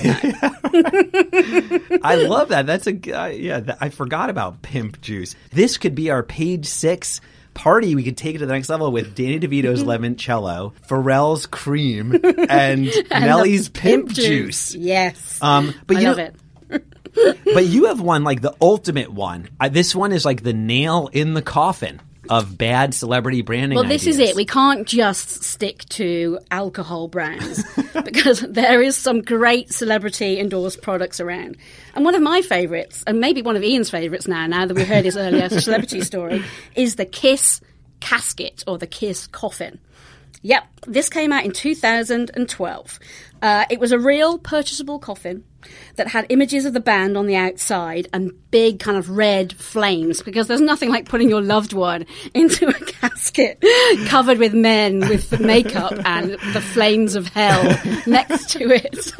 I 2.03 2.15
love 2.17 2.49
that. 2.49 2.67
That's 2.67 2.87
a 2.87 2.93
uh, 3.13 3.27
yeah. 3.27 3.61
Th- 3.61 3.79
I 3.81 3.89
forgot 3.89 4.31
about 4.31 4.63
pimp 4.63 5.01
juice. 5.01 5.35
This 5.53 5.79
could 5.79 5.95
be 5.95 6.11
our 6.11 6.23
page 6.23 6.67
six 6.67 7.21
party. 7.55 7.95
We 7.95 8.03
could 8.03 8.17
take 8.17 8.37
it 8.37 8.39
to 8.39 8.47
the 8.47 8.53
next 8.53 8.69
level 8.69 8.93
with 8.93 9.15
Danny 9.15 9.41
DeVito's 9.41 9.83
limoncello, 9.85 10.73
Pharrell's 10.89 11.47
cream, 11.47 12.19
and, 12.49 12.93
Nelly's 13.11 13.69
pimp, 13.69 14.11
juice. 14.11 14.75
Yes. 14.75 15.39
Um, 15.43 15.75
but 15.87 15.97
I 15.97 16.01
you 16.01 16.09
love 16.09 16.17
know, 16.17 16.31
it. 16.71 17.39
but 17.45 17.67
you 17.67 17.87
have 17.87 18.01
one 18.01 18.25
like 18.25 18.41
the 18.41 18.55
ultimate 18.61 19.11
one. 19.13 19.49
I, 19.59 19.69
this 19.69 19.95
one 19.95 20.13
is 20.13 20.25
like 20.25 20.43
the 20.43 20.53
nail 20.53 21.09
in 21.13 21.35
the 21.35 21.43
coffin 21.43 22.01
of 22.31 22.57
bad 22.57 22.95
celebrity 22.95 23.43
branding. 23.43 23.77
Well, 23.77 23.87
this 23.87 24.07
is 24.07 24.19
it. 24.21 24.37
We 24.37 24.47
can't 24.47 24.87
just 24.87 25.43
stick 25.43 25.85
to 25.91 26.39
alcohol 26.53 27.09
brands 27.09 27.65
because 28.05 28.41
there 28.41 28.81
is 28.81 28.97
some 28.97 29.21
great 29.21 29.73
celebrity 29.73 30.39
endorsed 30.39 30.81
products 30.81 31.19
around. 31.19 31.57
And 31.95 32.05
one 32.05 32.15
of 32.15 32.23
my 32.23 32.41
favourites, 32.41 33.03
and 33.07 33.21
maybe 33.21 33.43
one 33.43 33.57
of 33.57 33.65
Ian's 33.65 33.91
favourites 33.91 34.29
now, 34.29 34.47
now 34.47 34.65
that 34.65 34.75
we 34.75 34.85
heard 34.85 35.05
his 35.05 35.17
earlier 35.17 35.49
celebrity 35.61 36.03
story, 36.03 36.45
is 36.77 36.95
the 36.95 37.05
Kiss 37.05 37.61
casket 37.99 38.63
or 38.67 38.79
the 38.79 38.87
Kiss 38.87 39.27
coffin. 39.27 39.81
Yep, 40.43 40.65
this 40.87 41.09
came 41.09 41.33
out 41.33 41.45
in 41.45 41.53
2012. 41.53 42.99
Uh, 43.43 43.65
it 43.71 43.79
was 43.79 43.93
a 43.93 43.99
real 43.99 44.39
purchasable 44.39 44.99
coffin 44.99 45.45
that 45.97 46.09
had 46.09 46.27
images 46.31 46.65
of 46.65 46.73
the 46.73 46.81
band 46.81 47.17
on 47.17 47.27
the 47.27 47.37
outside 47.37 48.09
and 48.13 48.33
big 48.51 48.81
kind 48.81 48.97
of 48.97 49.11
red 49.11 49.53
flames 49.53 50.23
because 50.23 50.47
there's 50.47 50.61
nothing 50.61 50.89
like 50.89 51.07
putting 51.07 51.29
your 51.29 51.43
loved 51.43 51.73
one 51.75 52.07
into 52.35 52.69
a 52.69 52.73
casket 52.73 53.63
covered 54.07 54.39
with 54.39 54.55
men 54.55 55.01
with 55.01 55.39
makeup 55.41 55.93
and 56.05 56.33
the 56.55 56.61
flames 56.61 57.15
of 57.15 57.29
hell 57.29 57.63
next 58.07 58.51
to 58.51 58.71
it. 58.71 59.13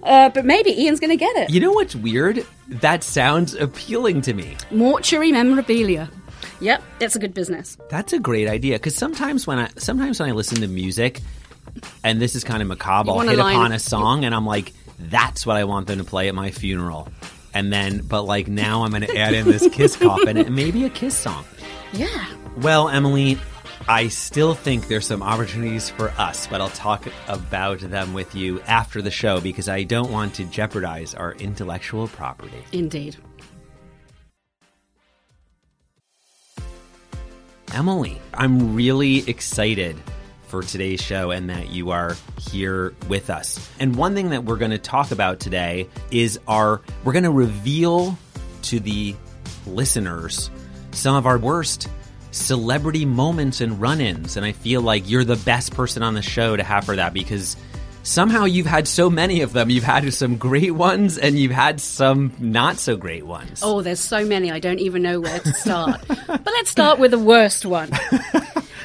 uh, 0.02 0.30
but 0.30 0.44
maybe 0.44 0.70
Ian's 0.82 1.00
going 1.00 1.10
to 1.10 1.16
get 1.16 1.36
it. 1.36 1.50
You 1.50 1.60
know 1.60 1.72
what's 1.72 1.94
weird? 1.94 2.46
That 2.68 3.04
sounds 3.04 3.54
appealing 3.54 4.22
to 4.22 4.32
me. 4.32 4.56
Mortuary 4.70 5.32
memorabilia. 5.32 6.10
Yep, 6.62 6.82
that's 7.00 7.16
a 7.16 7.18
good 7.18 7.34
business. 7.34 7.76
That's 7.90 8.12
a 8.12 8.20
great 8.20 8.48
idea 8.48 8.76
because 8.76 8.94
sometimes 8.94 9.46
when 9.46 9.58
I 9.58 9.68
sometimes 9.78 10.20
when 10.20 10.28
I 10.28 10.32
listen 10.32 10.60
to 10.60 10.68
music, 10.68 11.20
and 12.04 12.22
this 12.22 12.36
is 12.36 12.44
kind 12.44 12.62
of 12.62 12.68
macabre, 12.68 13.10
I'll 13.10 13.20
hit 13.20 13.36
line- 13.36 13.56
upon 13.56 13.72
a 13.72 13.78
song 13.80 14.24
and 14.24 14.34
I'm 14.34 14.46
like, 14.46 14.72
that's 14.98 15.44
what 15.44 15.56
I 15.56 15.64
want 15.64 15.88
them 15.88 15.98
to 15.98 16.04
play 16.04 16.28
at 16.28 16.34
my 16.34 16.52
funeral. 16.52 17.08
And 17.52 17.72
then, 17.72 17.98
but 18.06 18.22
like 18.22 18.46
now 18.48 18.84
I'm 18.84 18.90
going 18.90 19.02
to 19.02 19.16
add 19.16 19.34
in 19.34 19.44
this 19.44 19.68
Kiss 19.72 19.96
coffin 20.00 20.36
and 20.36 20.54
maybe 20.54 20.84
a 20.84 20.90
Kiss 20.90 21.16
song. 21.16 21.44
Yeah. 21.92 22.26
Well, 22.58 22.88
Emily, 22.88 23.38
I 23.88 24.08
still 24.08 24.54
think 24.54 24.86
there's 24.86 25.06
some 25.06 25.22
opportunities 25.22 25.90
for 25.90 26.10
us, 26.10 26.46
but 26.46 26.60
I'll 26.60 26.68
talk 26.70 27.06
about 27.26 27.80
them 27.80 28.14
with 28.14 28.34
you 28.34 28.60
after 28.62 29.02
the 29.02 29.10
show 29.10 29.40
because 29.40 29.68
I 29.68 29.82
don't 29.82 30.12
want 30.12 30.34
to 30.34 30.44
jeopardize 30.44 31.14
our 31.14 31.32
intellectual 31.34 32.06
property. 32.08 32.62
Indeed. 32.70 33.16
Emily, 37.72 38.20
I'm 38.34 38.74
really 38.74 39.28
excited 39.28 39.96
for 40.48 40.62
today's 40.62 41.00
show 41.00 41.30
and 41.30 41.48
that 41.48 41.70
you 41.70 41.90
are 41.90 42.14
here 42.50 42.94
with 43.08 43.30
us. 43.30 43.70
And 43.80 43.96
one 43.96 44.14
thing 44.14 44.30
that 44.30 44.44
we're 44.44 44.56
going 44.56 44.72
to 44.72 44.78
talk 44.78 45.10
about 45.10 45.40
today 45.40 45.88
is 46.10 46.38
our 46.46 46.82
we're 47.04 47.14
going 47.14 47.24
to 47.24 47.30
reveal 47.30 48.18
to 48.62 48.78
the 48.78 49.16
listeners 49.66 50.50
some 50.90 51.16
of 51.16 51.24
our 51.24 51.38
worst 51.38 51.88
celebrity 52.32 53.06
moments 53.06 53.60
and 53.60 53.80
run-ins 53.80 54.36
and 54.36 54.44
I 54.44 54.52
feel 54.52 54.82
like 54.82 55.08
you're 55.08 55.24
the 55.24 55.36
best 55.36 55.74
person 55.74 56.02
on 56.02 56.14
the 56.14 56.22
show 56.22 56.56
to 56.56 56.62
have 56.62 56.84
for 56.84 56.96
that 56.96 57.14
because 57.14 57.56
somehow 58.02 58.44
you've 58.44 58.66
had 58.66 58.86
so 58.88 59.08
many 59.10 59.40
of 59.42 59.52
them. 59.52 59.70
You've 59.70 59.84
had 59.84 60.12
some 60.12 60.36
great 60.36 60.72
ones 60.72 61.18
and 61.18 61.38
you've 61.38 61.52
had 61.52 61.80
some 61.80 62.32
not 62.38 62.78
so 62.78 62.96
great 62.96 63.26
ones. 63.26 63.60
Oh, 63.62 63.82
there's 63.82 64.00
so 64.00 64.24
many, 64.24 64.50
I 64.50 64.58
don't 64.58 64.80
even 64.80 65.02
know 65.02 65.20
where 65.20 65.38
to 65.40 65.52
start. 65.54 66.00
but 66.08 66.46
let's 66.46 66.70
start 66.70 66.98
with 66.98 67.10
the 67.10 67.18
worst 67.18 67.64
one. 67.66 67.90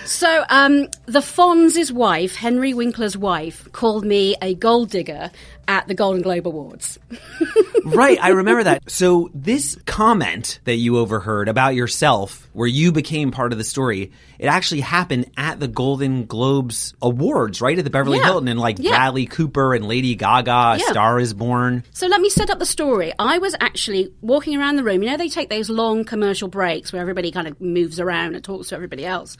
So, 0.07 0.45
um, 0.49 0.87
the 1.05 1.21
Fonz's 1.21 1.91
wife, 1.91 2.35
Henry 2.35 2.73
Winkler's 2.73 3.17
wife, 3.17 3.69
called 3.73 4.05
me 4.05 4.35
a 4.41 4.55
gold 4.55 4.89
digger 4.89 5.31
at 5.67 5.85
the 5.89 5.93
Golden 5.93 6.21
Globe 6.21 6.47
Awards. 6.47 6.97
right, 7.85 8.17
I 8.21 8.29
remember 8.29 8.63
that. 8.63 8.89
So 8.89 9.29
this 9.33 9.77
comment 9.85 10.59
that 10.63 10.75
you 10.75 10.97
overheard 10.97 11.49
about 11.49 11.75
yourself, 11.75 12.47
where 12.53 12.69
you 12.69 12.93
became 12.93 13.31
part 13.31 13.51
of 13.51 13.57
the 13.57 13.65
story, 13.65 14.13
it 14.39 14.45
actually 14.45 14.79
happened 14.79 15.29
at 15.35 15.59
the 15.59 15.67
Golden 15.67 16.25
Globes 16.25 16.93
Awards, 17.01 17.59
right 17.59 17.77
at 17.77 17.83
the 17.83 17.89
Beverly 17.89 18.17
Yeah. 18.19 18.25
Hilton, 18.25 18.47
and 18.47 18.59
like 18.59 18.77
Yeah. 18.79 18.91
Bradley 18.91 19.25
Cooper 19.25 19.73
and 19.73 19.89
Lady 19.89 20.15
Gaga, 20.15 20.77
Yeah. 20.79 20.85
Star 20.89 21.19
Is 21.19 21.33
Born. 21.33 21.83
So 21.91 22.07
let 22.07 22.21
me 22.21 22.29
set 22.29 22.49
up 22.49 22.59
the 22.59 22.65
story. 22.65 23.11
I 23.19 23.39
was 23.39 23.55
actually 23.59 24.13
walking 24.21 24.57
around 24.57 24.77
the 24.77 24.83
room. 24.85 25.03
You 25.03 25.09
know, 25.09 25.17
they 25.17 25.27
take 25.27 25.49
those 25.49 25.69
long 25.69 26.05
commercial 26.05 26.47
breaks 26.47 26.93
where 26.93 27.01
everybody 27.01 27.29
kind 27.31 27.47
of 27.49 27.59
moves 27.59 27.99
around 27.99 28.35
and 28.35 28.43
talks 28.43 28.69
to 28.69 28.75
everybody 28.75 29.05
else. 29.05 29.35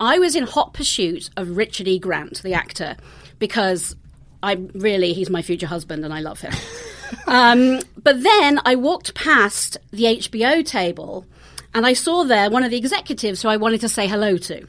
I 0.00 0.18
was 0.18 0.36
in 0.36 0.44
hot 0.44 0.74
pursuit 0.74 1.30
of 1.36 1.56
Richard 1.56 1.88
E. 1.88 1.98
Grant, 1.98 2.42
the 2.42 2.54
actor, 2.54 2.96
because 3.38 3.96
I 4.42 4.54
really, 4.74 5.12
he's 5.12 5.30
my 5.30 5.42
future 5.42 5.66
husband 5.66 6.04
and 6.04 6.12
I 6.12 6.20
love 6.20 6.40
him. 6.40 6.52
um, 7.26 7.80
but 8.02 8.22
then 8.22 8.60
I 8.64 8.74
walked 8.74 9.14
past 9.14 9.78
the 9.90 10.04
HBO 10.04 10.64
table 10.64 11.24
and 11.74 11.86
I 11.86 11.94
saw 11.94 12.24
there 12.24 12.50
one 12.50 12.62
of 12.62 12.70
the 12.70 12.76
executives 12.76 13.42
who 13.42 13.48
I 13.48 13.56
wanted 13.56 13.80
to 13.82 13.88
say 13.88 14.06
hello 14.06 14.36
to. 14.36 14.66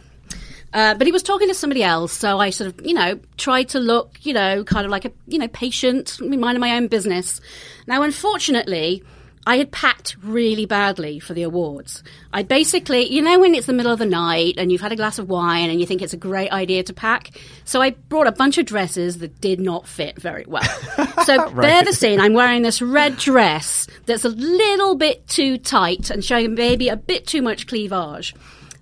Uh, 0.74 0.94
but 0.96 1.08
he 1.08 1.14
was 1.14 1.24
talking 1.24 1.48
to 1.48 1.54
somebody 1.54 1.82
else, 1.82 2.12
so 2.12 2.40
I 2.40 2.50
sort 2.50 2.68
of, 2.68 2.86
you 2.86 2.94
know, 2.94 3.20
tried 3.38 3.70
to 3.70 3.80
look, 3.80 4.20
you 4.24 4.34
know, 4.34 4.64
kind 4.66 4.86
of 4.86 4.92
like 4.92 5.06
a, 5.06 5.12
you 5.26 5.40
know, 5.40 5.48
patient, 5.48 6.20
minding 6.20 6.60
my 6.60 6.76
own 6.76 6.88
business. 6.88 7.40
Now, 7.88 8.02
unfortunately, 8.04 9.02
I 9.48 9.56
had 9.56 9.72
packed 9.72 10.18
really 10.22 10.66
badly 10.66 11.20
for 11.20 11.34
the 11.34 11.44
awards. 11.44 12.04
I 12.34 12.44
basically, 12.44 13.10
you 13.10 13.22
know, 13.22 13.40
when 13.40 13.56
it's 13.56 13.66
the 13.66 13.72
middle 13.72 13.94
of 13.94 13.98
the 13.98 14.06
night 14.06 14.56
and 14.58 14.74
you've 14.74 14.82
had 14.82 14.92
a 14.92 14.98
glass 14.98 15.20
of 15.20 15.30
wine 15.30 15.70
and 15.70 15.80
you 15.80 15.86
think 15.86 16.02
it's 16.02 16.12
a 16.12 16.18
great 16.18 16.52
idea 16.52 16.84
to 16.84 16.94
pack. 16.94 17.32
So 17.64 17.82
I 17.82 17.92
brought 17.92 18.28
a 18.28 18.34
bunch 18.34 18.58
of 18.58 18.66
dresses 18.66 19.20
that 19.20 19.40
did 19.40 19.62
not 19.62 19.88
fit 19.88 20.22
very 20.22 20.44
well. 20.46 20.68
So 21.24 21.50
bear 21.52 21.84
the 21.84 21.94
scene. 21.94 22.22
I'm 22.22 22.34
wearing 22.34 22.62
this 22.62 22.82
red 22.82 23.18
dress 23.18 23.88
that's 24.06 24.24
a 24.24 24.30
little 24.30 24.96
bit 24.96 25.28
too 25.28 25.58
tight 25.58 26.10
and 26.10 26.24
showing 26.24 26.54
maybe 26.54 26.90
a 26.90 26.96
bit 26.96 27.28
too 27.28 27.42
much 27.42 27.68
cleavage 27.68 28.34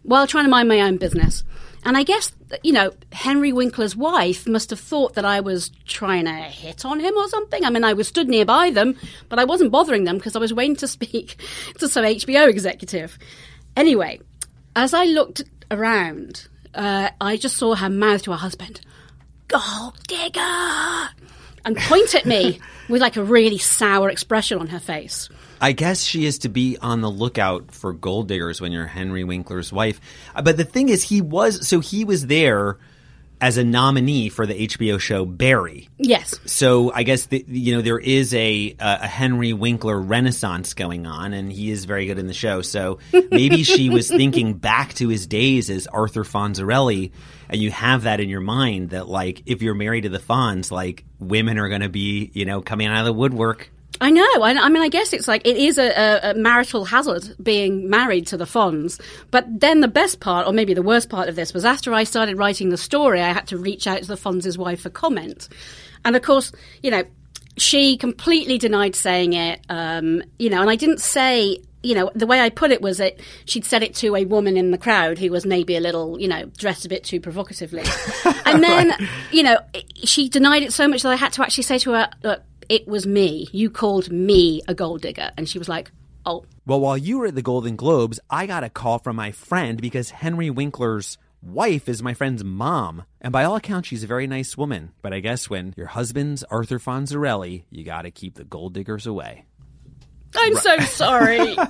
while 0.04 0.28
trying 0.28 0.46
to 0.46 0.50
mind 0.50 0.68
my 0.70 0.82
own 0.82 0.98
business. 0.98 1.44
And 1.84 1.96
I 1.96 2.04
guess, 2.04 2.32
you 2.64 2.72
know, 2.72 2.92
Henry 3.12 3.52
Winkler's 3.52 3.96
wife 3.96 4.48
must 4.48 4.70
have 4.70 4.80
thought 4.80 5.14
that 5.16 5.26
I 5.26 5.40
was 5.40 5.70
trying 5.86 6.26
to 6.26 6.34
hit 6.34 6.86
on 6.86 7.00
him 7.00 7.16
or 7.16 7.28
something. 7.30 7.64
I 7.64 7.70
mean, 7.70 7.84
I 7.84 7.94
was 7.94 8.08
stood 8.08 8.28
nearby 8.28 8.70
them, 8.70 8.98
but 9.30 9.40
I 9.40 9.46
wasn't 9.46 9.72
bothering 9.72 10.04
them 10.04 10.18
because 10.18 10.36
I 10.36 10.40
was 10.40 10.54
waiting 10.54 10.76
to 10.78 10.88
speak 10.88 11.38
to 11.80 11.88
some 11.88 12.04
HBO 12.04 12.48
executive. 12.48 13.18
Anyway, 13.76 14.20
as 14.76 14.94
I 14.94 15.06
looked 15.06 15.44
around, 15.72 16.48
uh, 16.74 17.10
I 17.20 17.38
just 17.38 17.58
saw 17.58 17.76
her 17.76 17.90
mouth 17.90 18.24
to 18.24 18.32
her 18.32 18.38
husband, 18.38 18.82
Gold 19.48 20.00
digger! 20.08 21.10
And 21.66 21.76
point 21.76 22.16
at 22.16 22.26
me 22.26 22.60
with 22.90 23.02
like 23.02 23.18
a 23.18 23.24
really 23.24 23.58
sour 23.58 24.10
expression 24.10 24.60
on 24.60 24.68
her 24.68 24.80
face. 24.80 25.30
I 25.60 25.72
guess 25.72 26.04
she 26.04 26.26
is 26.26 26.40
to 26.40 26.50
be 26.50 26.78
on 26.82 27.02
the 27.02 27.10
lookout 27.10 27.72
for 27.72 27.92
gold 27.92 28.28
diggers 28.28 28.62
when 28.62 28.72
you're 28.72 28.86
Henry 28.86 29.24
Winkler's 29.24 29.74
wife. 29.74 30.00
Uh, 30.36 30.42
But 30.42 30.58
the 30.58 30.64
thing 30.64 30.90
is, 30.90 31.04
he 31.04 31.22
was 31.22 31.68
so 31.68 31.80
he 31.80 32.06
was 32.06 32.28
there 32.28 32.78
as 33.42 33.58
a 33.58 33.64
nominee 33.64 34.30
for 34.30 34.46
the 34.46 34.68
HBO 34.68 35.00
show 35.00 35.26
Barry. 35.26 35.90
Yes. 35.98 36.40
So 36.46 36.92
I 36.94 37.04
guess 37.04 37.26
the, 37.28 37.44
you 37.48 37.76
know 37.76 37.82
there 37.82 38.00
is 38.00 38.34
a 38.34 38.76
a 38.80 39.08
Henry 39.08 39.54
Winkler 39.54 40.00
renaissance 40.00 40.74
going 40.74 41.06
on, 41.06 41.34
and 41.34 41.52
he 41.52 41.72
is 41.72 41.86
very 41.86 42.06
good 42.06 42.20
in 42.20 42.28
the 42.28 42.34
show. 42.34 42.62
So 42.62 43.00
maybe 43.32 43.64
she 43.64 43.90
was 43.90 44.08
thinking 44.08 44.54
back 44.54 44.94
to 44.96 45.10
his 45.10 45.28
days 45.28 45.70
as 45.70 45.88
Arthur 45.88 46.24
Fonzarelli, 46.24 47.12
and 47.50 47.62
you 47.62 47.72
have 47.72 48.04
that 48.04 48.20
in 48.20 48.30
your 48.30 48.42
mind 48.42 48.92
that 48.92 49.08
like 49.08 49.44
if 49.46 49.62
you're 49.62 49.76
married 49.76 50.02
to 50.02 50.10
the 50.10 50.20
Fonz, 50.20 50.72
like 50.72 51.04
women 51.20 51.58
are 51.58 51.70
going 51.70 51.82
to 51.82 51.90
be 51.90 52.32
you 52.34 52.46
know 52.46 52.62
coming 52.62 52.88
out 52.88 53.00
of 53.00 53.06
the 53.06 53.14
woodwork. 53.14 53.70
I 54.02 54.12
know. 54.12 54.42
I, 54.42 54.54
I 54.54 54.70
mean, 54.70 54.84
I 54.84 54.90
guess 54.90 55.14
it's 55.14 55.28
like 55.28 55.46
it 55.48 55.56
is 55.56 55.78
a, 55.78 55.88
a, 55.88 56.32
a 56.32 56.34
marital 56.34 56.86
hazard 56.86 57.36
being 57.42 57.90
married 57.90 58.28
to 58.28 58.38
the 58.38 58.46
Fonz. 58.46 59.00
But 59.32 59.46
then 59.48 59.80
the 59.80 59.88
best 59.88 60.20
part, 60.20 60.48
or 60.48 60.54
maybe 60.54 60.74
the 60.74 60.82
worst 60.82 61.10
part 61.10 61.30
of 61.30 61.36
this, 61.36 61.54
was 61.54 61.64
after 61.64 61.94
I 61.94 62.04
started 62.04 62.38
writing 62.38 62.70
the 62.70 62.78
story, 62.78 63.22
I 63.22 63.32
had 63.32 63.48
to 63.48 63.58
reach 63.58 63.88
out 63.88 64.02
to 64.02 64.08
the 64.08 64.18
Fonz's 64.18 64.58
wife 64.58 64.82
for 64.82 64.90
comment. 64.90 65.48
And 66.04 66.16
of 66.16 66.22
course, 66.22 66.52
you 66.84 66.92
know, 66.92 67.04
she 67.58 67.96
completely 67.96 68.58
denied 68.58 68.96
saying 68.96 69.34
it. 69.34 69.62
Um, 69.70 70.24
you 70.38 70.50
know, 70.50 70.62
and 70.62 70.70
I 70.70 70.76
didn't 70.76 71.00
say. 71.00 71.60
You 71.84 71.94
know, 71.94 72.10
the 72.16 72.26
way 72.26 72.42
I 72.42 72.50
put 72.50 72.72
it 72.72 72.82
was 72.82 72.98
that 72.98 73.20
she'd 73.46 73.64
said 73.64 73.84
it 73.84 73.94
to 73.98 74.16
a 74.16 74.26
woman 74.26 74.58
in 74.58 74.72
the 74.72 74.78
crowd 74.80 75.20
who 75.20 75.30
was 75.30 75.46
maybe 75.46 75.76
a 75.76 75.80
little, 75.80 76.20
you 76.20 76.28
know, 76.28 76.46
dressed 76.58 76.84
a 76.84 76.90
bit 76.90 77.04
too 77.04 77.20
provocatively. 77.20 77.84
and 78.46 78.64
then, 78.64 78.92
you 79.32 79.44
know, 79.44 79.60
she 80.04 80.28
denied 80.28 80.64
it 80.64 80.74
so 80.74 80.88
much 80.88 81.04
that 81.04 81.10
I 81.10 81.16
had 81.16 81.34
to 81.34 81.44
actually 81.44 81.66
say 81.66 81.78
to 81.78 81.92
her, 81.92 82.10
look, 82.24 82.42
it 82.70 82.88
was 82.88 83.06
me. 83.06 83.48
You 83.52 83.70
called 83.70 84.12
me 84.12 84.62
a 84.68 84.74
gold 84.74 85.02
digger. 85.02 85.32
And 85.38 85.48
she 85.48 85.60
was 85.60 85.70
like, 85.70 85.92
oh, 86.26 86.46
Well, 86.66 86.80
while 86.80 86.98
you 86.98 87.20
were 87.20 87.28
at 87.28 87.36
the 87.36 87.42
Golden 87.42 87.76
Globes, 87.76 88.20
I 88.30 88.46
got 88.48 88.64
a 88.64 88.70
call 88.70 89.00
from 89.00 89.16
my 89.16 89.32
friend 89.32 89.82
because 89.82 90.10
Henry 90.10 90.50
Winkler's 90.50 91.18
wife 91.42 91.88
is 91.88 92.02
my 92.02 92.14
friend's 92.14 92.44
mom. 92.44 93.04
And 93.22 93.32
by 93.32 93.44
all 93.44 93.56
accounts, 93.56 93.88
she's 93.88 94.04
a 94.04 94.08
very 94.08 94.28
nice 94.28 94.58
woman. 94.58 94.92
But 95.02 95.14
I 95.14 95.20
guess 95.20 95.50
when 95.50 95.74
your 95.78 95.88
husband's 95.88 96.44
Arthur 96.44 96.80
Fonzarelli, 96.80 97.64
you 97.70 97.84
got 97.84 98.04
to 98.04 98.12
keep 98.12 98.36
the 98.36 98.44
gold 98.44 98.74
diggers 98.74 99.06
away. 99.08 99.46
I'm 100.36 100.56
so 100.56 100.78
sorry. 100.80 101.56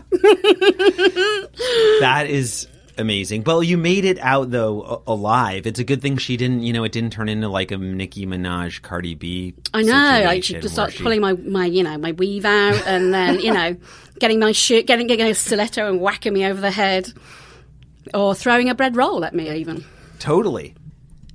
That 2.02 2.26
is 2.28 2.68
amazing. 2.98 3.44
Well, 3.44 3.62
you 3.64 3.78
made 3.78 4.06
it 4.06 4.20
out 4.20 4.52
though 4.52 5.04
alive. 5.08 5.66
It's 5.68 5.80
a 5.80 5.84
good 5.84 6.02
thing 6.02 6.18
she 6.18 6.38
didn't. 6.38 6.64
You 6.64 6.74
know, 6.74 6.84
it 6.84 6.92
didn't 6.92 7.12
turn 7.14 7.30
into 7.30 7.48
like 7.50 7.72
a 7.72 7.78
Nicki 7.78 8.26
Minaj, 8.26 8.82
Cardi 8.82 9.16
B. 9.16 9.54
I 9.74 9.82
know. 9.82 9.94
I 9.96 10.40
should 10.40 10.62
just 10.62 10.78
where 10.78 10.88
start 10.88 10.94
she- 10.94 11.04
pulling 11.04 11.22
my, 11.22 11.34
my, 11.34 11.66
you 11.66 11.84
know, 11.84 11.98
my 11.98 12.12
weave 12.14 12.46
out, 12.46 12.82
and 12.88 13.14
then 13.14 13.40
you 13.40 13.54
know, 13.54 13.76
getting 14.20 14.40
my 14.40 14.52
shirt, 14.52 14.86
getting 14.86 15.08
getting 15.08 15.28
a 15.28 15.36
stiletto 15.36 15.90
and 15.90 16.00
whacking 16.02 16.34
me 16.34 16.46
over 16.46 16.62
the 16.62 16.72
head, 16.72 17.12
or 18.14 18.36
throwing 18.36 18.70
a 18.70 18.76
bread 18.76 18.96
roll 18.96 19.24
at 19.26 19.34
me 19.34 19.50
even. 19.58 19.84
Totally. 20.20 20.76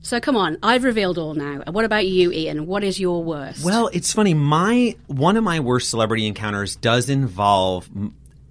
So 0.03 0.19
come 0.19 0.35
on, 0.35 0.57
I've 0.63 0.85
revealed 0.85 1.19
all 1.19 1.35
now. 1.35 1.63
What 1.71 1.85
about 1.85 2.07
you, 2.07 2.33
Ian? 2.33 2.67
What 2.67 2.83
is 2.83 2.99
your 2.99 3.23
worst? 3.23 3.63
Well, 3.65 3.89
it's 3.93 4.13
funny. 4.13 4.33
My 4.33 4.97
one 5.09 5.37
of 5.37 5.45
my 5.45 5.61
worst 5.61 5.91
celebrity 5.91 6.27
encounters 6.27 6.75
does 6.77 7.11
involve 7.11 7.89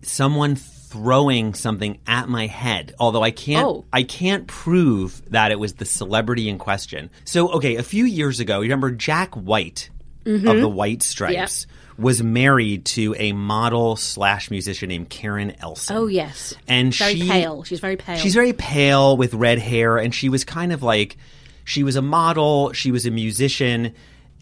someone 0.03 0.55
throwing 0.89 1.53
something 1.53 1.99
at 2.07 2.27
my 2.29 2.47
head. 2.47 2.93
Although 2.99 3.23
I 3.23 3.31
can't, 3.31 3.65
Oh. 3.65 3.85
I 3.93 4.03
can't 4.03 4.47
prove 4.47 5.21
that 5.31 5.51
it 5.51 5.59
was 5.59 5.73
the 5.73 5.85
celebrity 5.85 6.49
in 6.49 6.57
question. 6.57 7.09
So, 7.25 7.49
okay, 7.53 7.75
a 7.75 7.83
few 7.83 8.05
years 8.05 8.39
ago, 8.39 8.57
you 8.57 8.63
remember 8.63 8.91
Jack 8.91 9.35
White 9.35 9.89
of 10.25 10.41
the 10.43 10.69
White 10.69 11.01
Stripes 11.01 11.65
was 11.97 12.21
married 12.21 12.85
to 12.85 13.15
a 13.17 13.31
model 13.33 13.95
slash 13.95 14.51
musician 14.51 14.89
named 14.89 15.09
Karen 15.09 15.53
Elson. 15.59 15.97
oh 15.97 16.05
yes, 16.07 16.53
and 16.67 16.93
very 16.93 17.15
she 17.15 17.27
pale. 17.27 17.63
She's 17.63 17.79
very 17.79 17.97
pale. 17.97 18.17
She's 18.17 18.35
very 18.35 18.53
pale 18.53 19.17
with 19.17 19.33
red 19.33 19.57
hair, 19.59 19.97
and 19.97 20.13
she 20.13 20.29
was 20.29 20.43
kind 20.45 20.71
of 20.71 20.83
like 20.83 21.17
she 21.65 21.83
was 21.83 21.95
a 21.95 22.01
model, 22.01 22.73
she 22.73 22.91
was 22.91 23.05
a 23.07 23.11
musician 23.11 23.95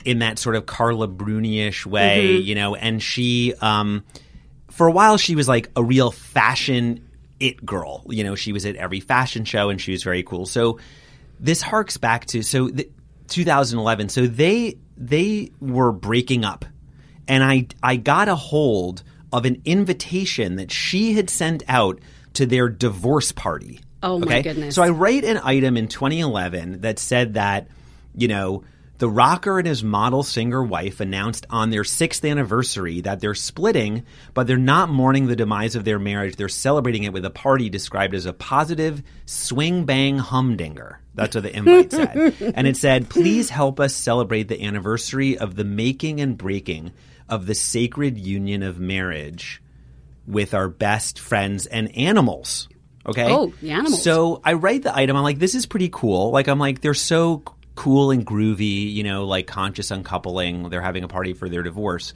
in 0.06 0.20
that 0.20 0.38
sort 0.40 0.56
of 0.56 0.66
Carla 0.66 1.08
Bruni-ish 1.08 1.86
way, 1.86 2.28
Mm-hmm. 2.36 2.48
you 2.48 2.56
know, 2.56 2.76
and 2.76 3.02
she 3.02 3.54
um 3.62 4.04
for 4.78 4.86
a 4.86 4.92
while 4.92 5.18
she 5.18 5.36
was 5.36 5.48
like 5.48 5.72
a 5.76 5.84
real 5.84 6.12
fashion 6.12 7.04
it 7.40 7.66
girl. 7.66 8.04
You 8.08 8.24
know, 8.24 8.36
she 8.36 8.54
was 8.54 8.64
at 8.64 8.76
every 8.76 9.00
fashion 9.00 9.44
show 9.44 9.70
and 9.70 9.82
she 9.82 9.92
was 9.92 10.04
very 10.04 10.22
cool. 10.22 10.46
So 10.46 10.80
this 11.40 11.64
harks 11.64 11.98
back 11.98 12.26
to 12.28 12.44
so 12.44 12.70
the, 12.70 12.88
2011. 13.28 14.10
So 14.10 14.28
they 14.28 14.78
they 14.96 15.52
were 15.60 15.92
breaking 15.92 16.46
up, 16.46 16.64
and 17.28 17.44
I 17.44 17.68
I 17.82 17.96
got 17.96 18.30
a 18.30 18.36
hold 18.36 19.02
of 19.34 19.46
an 19.46 19.64
invitation 19.66 20.58
that 20.58 20.72
she 20.72 21.14
had 21.14 21.32
sent 21.32 21.64
out 21.68 22.00
to 22.34 22.46
their 22.46 22.70
divorce 22.70 23.32
party. 23.32 23.80
Oh, 24.04 24.20
my 24.20 24.44
goodness. 24.44 24.76
So 24.76 24.84
I 24.84 24.90
write 24.90 25.24
an 25.24 25.40
item 25.44 25.76
in 25.76 25.88
2011 25.88 26.82
that 26.82 27.00
said 27.00 27.34
that 27.34 27.68
you 28.16 28.28
know. 28.28 28.64
The 29.00 29.10
rocker 29.10 29.60
and 29.60 29.68
his 29.68 29.84
model 29.84 30.24
singer 30.24 30.64
wife 30.64 31.00
announced 31.00 31.46
on 31.52 31.70
their 31.70 31.84
sixth 31.84 32.26
anniversary 32.26 33.02
that 33.02 33.20
they're 33.20 33.36
splitting, 33.36 34.06
but 34.34 34.48
they're 34.48 34.58
not 34.58 34.90
mourning 34.90 35.28
the 35.28 35.36
demise 35.36 35.76
of 35.76 35.86
their 35.86 36.00
marriage. 36.00 36.36
They're 36.36 36.50
celebrating 36.50 37.04
it 37.04 37.14
with 37.14 37.24
a 37.24 37.30
party 37.30 37.70
described 37.70 38.16
as 38.16 38.26
a 38.26 38.34
positive 38.34 39.04
swing 39.26 39.86
bang 39.86 40.18
humdinger. 40.18 41.00
That's 41.14 41.36
what 41.36 41.44
the 41.44 41.56
invite 41.56 41.92
said. 41.92 42.34
And 42.56 42.68
it 42.68 42.78
said, 42.78 43.10
please 43.10 43.50
help 43.50 43.80
us 43.80 43.94
celebrate 43.94 44.48
the 44.48 44.64
anniversary 44.64 45.38
of 45.38 45.56
the 45.56 45.64
making 45.64 46.20
and 46.20 46.38
breaking 46.38 46.92
of 47.30 47.46
the 47.46 47.56
sacred 47.56 48.18
union 48.18 48.64
of 48.64 48.80
marriage 48.80 49.62
with 50.26 50.54
our 50.54 50.70
best 50.70 51.20
friends 51.20 51.68
and 51.68 51.96
animals. 51.96 52.68
Okay. 53.06 53.32
Oh, 53.32 53.54
the 53.62 53.72
animals. 53.72 54.04
So 54.04 54.42
I 54.44 54.54
write 54.54 54.84
the 54.84 54.96
item. 54.96 55.16
I'm 55.16 55.24
like, 55.24 55.40
this 55.40 55.56
is 55.56 55.66
pretty 55.66 55.90
cool. 55.90 56.32
Like, 56.32 56.48
I'm 56.48 56.60
like, 56.60 56.82
they're 56.82 56.94
so 56.94 57.44
cool 57.78 58.12
and 58.12 58.26
groovy, 58.26 58.92
you 58.92 59.04
know, 59.04 59.26
like 59.26 59.48
conscious 59.48 59.92
uncoupling. 59.92 60.70
They're 60.70 60.82
having 60.82 61.06
a 61.06 61.08
party 61.08 61.34
for 61.34 61.48
their 61.48 61.64
divorce. 61.64 62.14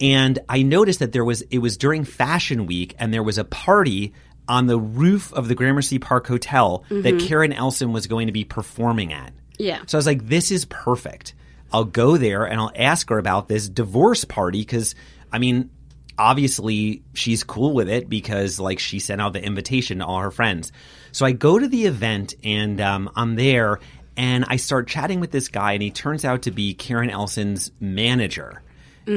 And 0.00 0.38
I 0.48 0.62
noticed 0.62 1.00
that 1.00 1.12
there 1.12 1.24
was, 1.24 1.42
it 1.42 1.58
was 1.58 1.76
during 1.76 2.04
Fashion 2.04 2.66
Week 2.66 2.94
and 2.98 3.12
there 3.12 3.22
was 3.22 3.38
a 3.38 3.44
party 3.44 4.12
on 4.48 4.66
the 4.66 4.78
roof 4.78 5.32
of 5.32 5.48
the 5.48 5.54
Gramercy 5.54 5.98
Park 5.98 6.26
Hotel 6.26 6.84
that 6.90 7.18
Karen 7.20 7.52
Elson 7.52 7.92
was 7.92 8.06
going 8.06 8.26
to 8.26 8.32
be 8.32 8.44
performing 8.44 9.12
at. 9.12 9.32
Yeah. 9.58 9.80
So 9.86 9.96
I 9.96 9.98
was 9.98 10.06
like, 10.06 10.28
this 10.28 10.50
is 10.50 10.66
perfect. 10.66 11.34
I'll 11.72 11.84
go 11.84 12.16
there 12.16 12.44
and 12.44 12.60
I'll 12.60 12.72
ask 12.76 13.08
her 13.08 13.18
about 13.18 13.48
this 13.48 13.68
divorce 13.68 14.24
party 14.24 14.60
because, 14.60 14.94
I 15.32 15.38
mean, 15.38 15.70
obviously 16.18 17.02
she's 17.14 17.42
cool 17.42 17.72
with 17.72 17.88
it 17.88 18.08
because 18.08 18.60
like 18.60 18.78
she 18.78 18.98
sent 18.98 19.20
out 19.20 19.32
the 19.32 19.42
invitation 19.42 19.98
to 19.98 20.06
all 20.06 20.20
her 20.20 20.30
friends. 20.30 20.72
So 21.12 21.26
I 21.26 21.32
go 21.32 21.58
to 21.58 21.66
the 21.66 21.86
event 21.86 22.34
and 22.44 22.80
um, 22.80 23.10
I'm 23.16 23.36
there 23.36 23.80
and 24.16 24.44
I 24.48 24.56
start 24.56 24.88
chatting 24.88 25.20
with 25.20 25.30
this 25.30 25.48
guy 25.48 25.72
and 25.72 25.82
he 25.82 25.90
turns 25.90 26.24
out 26.24 26.42
to 26.42 26.50
be 26.50 26.74
Karen 26.74 27.10
Elson's 27.10 27.70
manager. 27.80 28.62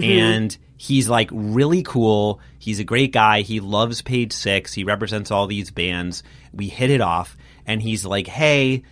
And 0.03 0.55
he's 0.77 1.09
like 1.09 1.29
really 1.31 1.81
cool. 1.81 2.41
He's 2.59 2.79
a 2.79 2.83
great 2.83 3.11
guy. 3.11 3.41
He 3.41 3.59
loves 3.59 4.01
Page 4.03 4.33
Six. 4.33 4.71
He 4.73 4.83
represents 4.83 5.31
all 5.31 5.47
these 5.47 5.71
bands. 5.71 6.21
We 6.53 6.67
hit 6.67 6.91
it 6.91 7.01
off. 7.01 7.35
And 7.65 7.81
he's 7.81 8.05
like, 8.05 8.27
hey, 8.27 8.83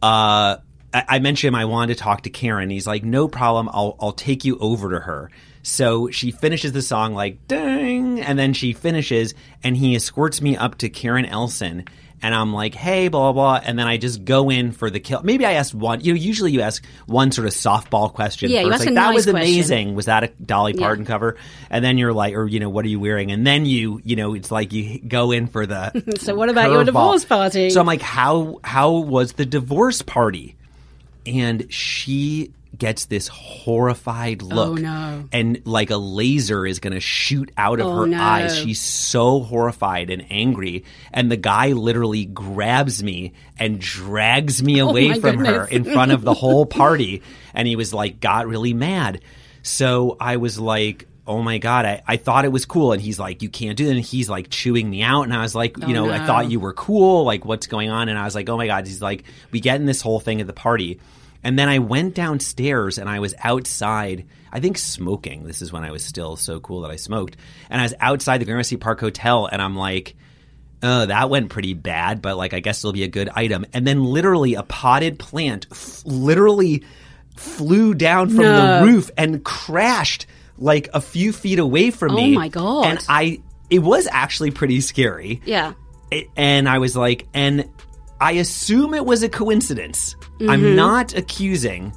uh, 0.00 0.58
I, 0.94 1.04
I 1.08 1.18
mentioned. 1.18 1.56
I 1.56 1.64
wanted 1.64 1.96
to 1.96 2.00
talk 2.00 2.22
to 2.22 2.30
Karen. 2.30 2.70
He's 2.70 2.86
like, 2.86 3.04
no 3.04 3.26
problem. 3.28 3.68
I'll 3.72 3.96
I'll 4.00 4.12
take 4.12 4.44
you 4.44 4.58
over 4.58 4.90
to 4.90 5.00
her. 5.00 5.30
So 5.62 6.10
she 6.10 6.30
finishes 6.30 6.72
the 6.72 6.82
song 6.82 7.14
like 7.14 7.46
ding, 7.48 8.20
and 8.20 8.38
then 8.38 8.52
she 8.52 8.72
finishes, 8.72 9.34
and 9.62 9.76
he 9.76 9.96
escorts 9.96 10.40
me 10.40 10.56
up 10.56 10.78
to 10.78 10.88
Karen 10.88 11.26
Elson, 11.26 11.84
and 12.22 12.34
I'm 12.34 12.52
like, 12.52 12.74
hey, 12.74 13.08
blah 13.08 13.32
blah, 13.32 13.60
blah. 13.60 13.68
and 13.68 13.78
then 13.78 13.86
I 13.86 13.96
just 13.96 14.24
go 14.24 14.50
in 14.50 14.72
for 14.72 14.90
the 14.90 15.00
kill. 15.00 15.22
Maybe 15.22 15.44
I 15.44 15.52
asked 15.52 15.74
one. 15.74 16.00
You 16.00 16.12
know, 16.12 16.18
usually 16.18 16.52
you 16.52 16.60
ask 16.60 16.84
one 17.06 17.32
sort 17.32 17.46
of 17.46 17.52
softball 17.52 18.12
question. 18.12 18.50
Yeah, 18.50 18.60
you 18.60 18.66
first, 18.68 18.74
ask 18.74 18.80
like 18.86 18.90
a 18.90 18.94
that 18.94 19.06
nice 19.06 19.14
was 19.14 19.24
question." 19.26 19.36
amazing. 19.36 19.94
Was 19.94 20.06
that 20.06 20.24
a 20.24 20.28
Dolly 20.28 20.74
Parton 20.74 21.04
cover? 21.04 21.36
And 21.70 21.84
then 21.84 21.98
you're 21.98 22.12
like, 22.12 22.34
or 22.34 22.46
you 22.46 22.60
know, 22.60 22.68
what 22.68 22.84
are 22.84 22.88
you 22.88 23.00
wearing? 23.00 23.30
And 23.30 23.46
then 23.46 23.66
you, 23.66 24.00
you 24.04 24.16
know, 24.16 24.34
it's 24.34 24.50
like 24.50 24.72
you 24.72 25.00
go 25.00 25.30
in 25.32 25.46
for 25.46 25.66
the. 25.66 25.78
So 26.18 26.34
what 26.34 26.48
about 26.48 26.70
your 26.72 26.84
divorce 26.84 27.24
party? 27.24 27.70
So 27.70 27.80
I'm 27.80 27.86
like, 27.86 28.02
how 28.02 28.60
how 28.64 28.92
was 28.92 29.34
the 29.34 29.46
divorce 29.46 30.02
party? 30.02 30.56
And 31.26 31.72
she 31.72 32.52
gets 32.78 33.06
this 33.06 33.28
horrified 33.28 34.42
oh, 34.42 34.46
look. 34.46 34.68
Oh, 34.68 34.74
no. 34.74 35.28
And 35.32 35.62
like 35.66 35.90
a 35.90 35.96
laser 35.96 36.66
is 36.66 36.78
going 36.80 36.92
to 36.92 37.00
shoot 37.00 37.50
out 37.56 37.80
of 37.80 37.86
Oh, 37.86 37.96
her 38.00 38.06
no. 38.06 38.20
eyes. 38.20 38.56
She's 38.56 38.80
so 38.80 39.40
horrified 39.40 40.10
and 40.10 40.24
angry. 40.30 40.84
And 41.12 41.30
the 41.30 41.36
guy 41.36 41.72
literally 41.72 42.24
grabs 42.24 43.02
me 43.02 43.32
and 43.58 43.80
drags 43.80 44.62
me 44.62 44.80
oh, 44.82 44.88
away 44.90 45.12
Oh, 45.12 45.20
from 45.20 45.44
her 45.44 45.64
in 45.66 45.84
front 45.84 46.12
of 46.12 46.22
the 46.22 46.34
whole 46.34 46.66
party. 46.84 47.22
And 47.54 47.66
he 47.66 47.76
was 47.76 47.92
like, 47.92 48.20
got 48.20 48.46
really 48.46 48.74
mad. 48.74 49.20
So 49.62 50.16
I 50.20 50.36
was 50.36 50.58
like, 50.58 51.06
oh 51.26 51.42
my 51.42 51.58
God, 51.58 51.84
I, 51.84 52.02
I 52.06 52.16
thought 52.16 52.46
it 52.46 52.52
was 52.52 52.64
cool. 52.64 52.92
And 52.92 53.02
he's 53.02 53.18
like, 53.18 53.42
you 53.42 53.50
can't 53.50 53.76
do 53.76 53.84
that. 53.84 53.96
And 53.96 54.00
he's 54.04 54.30
like 54.30 54.48
chewing 54.48 54.88
me 54.88 55.02
out. 55.02 55.22
And 55.22 55.34
I 55.34 55.42
was 55.42 55.54
like, 55.54 55.76
you 55.76 55.88
oh, 55.88 56.06
know, 56.06 56.10
I 56.10 56.24
thought 56.24 56.50
you 56.50 56.58
were 56.58 56.72
cool. 56.72 57.24
Like, 57.24 57.44
what's 57.44 57.66
going 57.66 57.90
on? 57.90 58.08
And 58.08 58.18
I 58.18 58.24
was 58.24 58.34
like, 58.34 58.48
oh 58.48 58.56
my 58.56 58.66
God. 58.66 58.86
He's 58.86 59.02
like, 59.02 59.24
we 59.50 59.60
get 59.60 59.76
in 59.76 59.84
this 59.86 60.00
whole 60.00 60.20
thing 60.20 60.40
at 60.40 60.46
the 60.46 60.54
party. 60.54 61.00
And 61.44 61.58
then 61.58 61.68
I 61.68 61.78
went 61.78 62.14
downstairs 62.14 62.98
and 62.98 63.08
I 63.08 63.20
was 63.20 63.34
outside, 63.42 64.26
I 64.52 64.60
think 64.60 64.76
smoking. 64.78 65.44
This 65.44 65.62
is 65.62 65.72
when 65.72 65.84
I 65.84 65.90
was 65.92 66.04
still 66.04 66.36
so 66.36 66.58
cool 66.60 66.80
that 66.82 66.90
I 66.90 66.96
smoked. 66.96 67.36
And 67.70 67.80
I 67.80 67.84
was 67.84 67.94
outside 68.00 68.38
the 68.40 68.44
Gramercy 68.44 68.76
Park 68.76 69.00
Hotel 69.00 69.46
and 69.46 69.62
I'm 69.62 69.76
like, 69.76 70.16
oh, 70.82 71.06
that 71.06 71.30
went 71.30 71.50
pretty 71.50 71.74
bad, 71.74 72.22
but 72.22 72.36
like, 72.36 72.54
I 72.54 72.60
guess 72.60 72.80
it'll 72.80 72.92
be 72.92 73.02
a 73.04 73.08
good 73.08 73.28
item. 73.34 73.66
And 73.72 73.86
then 73.86 74.04
literally 74.04 74.54
a 74.54 74.62
potted 74.62 75.18
plant 75.18 75.66
f- 75.70 76.02
literally 76.04 76.84
flew 77.36 77.94
down 77.94 78.28
from 78.30 78.38
No. 78.38 78.80
the 78.80 78.86
roof 78.86 79.10
and 79.16 79.44
crashed 79.44 80.26
like 80.56 80.88
a 80.92 81.00
few 81.00 81.32
feet 81.32 81.58
away 81.60 81.90
from 81.92 82.12
Oh 82.12 82.16
me. 82.16 82.34
my 82.34 82.48
God. 82.48 82.86
And 82.86 82.98
I, 83.08 83.40
it 83.70 83.78
was 83.80 84.08
actually 84.10 84.50
pretty 84.50 84.80
scary. 84.80 85.40
yeah. 85.44 85.74
It- 86.10 86.28
and 86.36 86.68
I 86.68 86.78
was 86.78 86.96
like, 86.96 87.26
and 87.34 87.68
I 88.20 88.32
assume 88.32 88.94
it 88.94 89.04
was 89.06 89.22
a 89.22 89.28
coincidence. 89.28 90.16
Mm-hmm. 90.38 90.50
I'm 90.50 90.76
not 90.76 91.14
accusing 91.16 91.92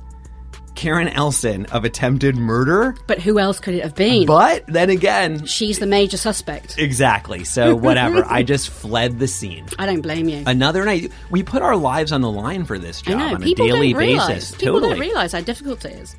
Karen 0.75 1.09
Elson 1.09 1.65
of 1.67 1.83
attempted 1.83 2.35
murder, 2.37 2.95
But 3.07 3.19
who 3.19 3.39
else 3.39 3.59
could 3.59 3.73
it 3.75 3.83
have 3.83 3.93
been? 3.95 4.25
but 4.25 4.65
then 4.67 4.89
again, 4.89 5.45
She's 5.45 5.79
the 5.79 5.85
major 5.85 6.17
suspect. 6.17 6.77
exactly. 6.77 7.43
So 7.43 7.75
whatever. 7.87 8.23
I 8.25 8.41
just 8.43 8.69
fled 8.69 9.19
the 9.19 9.27
scene. 9.27 9.65
I 9.77 9.85
don't 9.85 10.01
blame 10.01 10.29
you. 10.29 10.43
Another 10.47 10.85
night, 10.85 11.11
we 11.29 11.43
put 11.43 11.61
our 11.61 11.75
lives 11.75 12.11
on 12.11 12.21
the 12.21 12.31
line 12.31 12.65
for 12.65 12.79
this 12.79 13.01
I 13.05 13.11
job 13.11 13.19
know 13.19 13.35
on 13.35 13.41
people 13.41 13.65
a 13.65 13.69
daily 13.73 13.91
don't 13.93 13.99
realize. 13.99 14.27
basis. 14.27 14.51
People 14.51 14.73
totally. 14.75 14.89
don't 14.91 14.99
realize 14.99 15.31
how 15.33 15.41
difficult 15.41 15.83
it 15.85 15.93
is. 15.93 16.15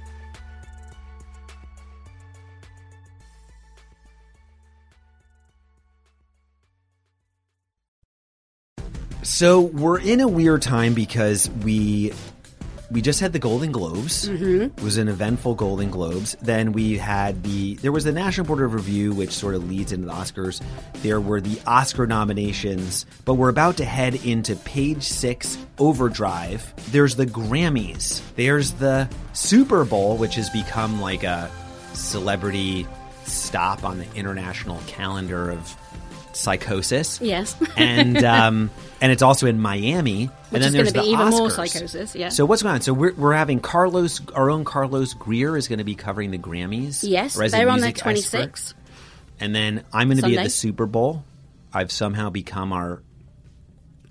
So 9.32 9.62
we're 9.62 9.98
in 9.98 10.20
a 10.20 10.28
weird 10.28 10.60
time 10.60 10.92
because 10.92 11.48
we 11.64 12.12
we 12.90 13.00
just 13.00 13.18
had 13.18 13.32
the 13.32 13.38
Golden 13.38 13.72
Globes. 13.72 14.28
Mm-hmm. 14.28 14.78
It 14.78 14.82
was 14.82 14.98
an 14.98 15.08
eventful 15.08 15.54
Golden 15.54 15.90
Globes. 15.90 16.36
Then 16.42 16.72
we 16.72 16.98
had 16.98 17.42
the 17.42 17.76
there 17.76 17.92
was 17.92 18.04
the 18.04 18.12
National 18.12 18.46
Board 18.46 18.60
of 18.60 18.74
Review, 18.74 19.14
which 19.14 19.30
sort 19.30 19.54
of 19.54 19.66
leads 19.66 19.90
into 19.90 20.06
the 20.06 20.12
Oscars. 20.12 20.62
There 21.00 21.18
were 21.18 21.40
the 21.40 21.58
Oscar 21.66 22.06
nominations, 22.06 23.06
but 23.24 23.34
we're 23.34 23.48
about 23.48 23.78
to 23.78 23.86
head 23.86 24.16
into 24.16 24.54
Page 24.54 25.02
Six 25.02 25.56
Overdrive. 25.78 26.70
There's 26.92 27.16
the 27.16 27.24
Grammys. 27.24 28.20
There's 28.36 28.72
the 28.72 29.08
Super 29.32 29.86
Bowl, 29.86 30.18
which 30.18 30.34
has 30.34 30.50
become 30.50 31.00
like 31.00 31.24
a 31.24 31.50
celebrity 31.94 32.86
stop 33.24 33.82
on 33.82 33.96
the 33.96 34.06
international 34.14 34.78
calendar 34.86 35.50
of 35.50 35.74
psychosis. 36.36 37.20
Yes. 37.20 37.56
and 37.76 38.22
um, 38.24 38.70
and 39.00 39.12
it's 39.12 39.22
also 39.22 39.46
in 39.46 39.60
Miami. 39.60 40.24
and 40.24 40.30
Which 40.50 40.62
then 40.62 40.68
is 40.68 40.72
there's 40.72 40.92
the 40.92 41.02
be 41.02 41.08
even 41.08 41.28
more 41.30 41.50
psychosis, 41.50 42.14
yeah. 42.14 42.28
So 42.28 42.46
what's 42.46 42.62
going 42.62 42.76
on? 42.76 42.80
So 42.82 42.92
we're 42.92 43.14
we're 43.14 43.34
having 43.34 43.60
Carlos, 43.60 44.20
our 44.34 44.50
own 44.50 44.64
Carlos 44.64 45.14
Greer 45.14 45.56
is 45.56 45.68
going 45.68 45.78
to 45.78 45.84
be 45.84 45.94
covering 45.94 46.30
the 46.30 46.38
Grammys. 46.38 47.00
Yes, 47.02 47.38
or 47.38 47.42
as 47.42 47.52
a 47.52 47.56
they're 47.56 47.68
on 47.68 47.80
their 47.80 47.88
music 47.88 48.06
expert. 48.06 48.52
26th. 48.52 48.74
And 49.40 49.54
then 49.54 49.84
I'm 49.92 50.08
going 50.08 50.18
to 50.18 50.26
be 50.26 50.38
at 50.38 50.44
the 50.44 50.50
Super 50.50 50.86
Bowl. 50.86 51.24
I've 51.72 51.90
somehow 51.90 52.30
become 52.30 52.72
our 52.72 53.02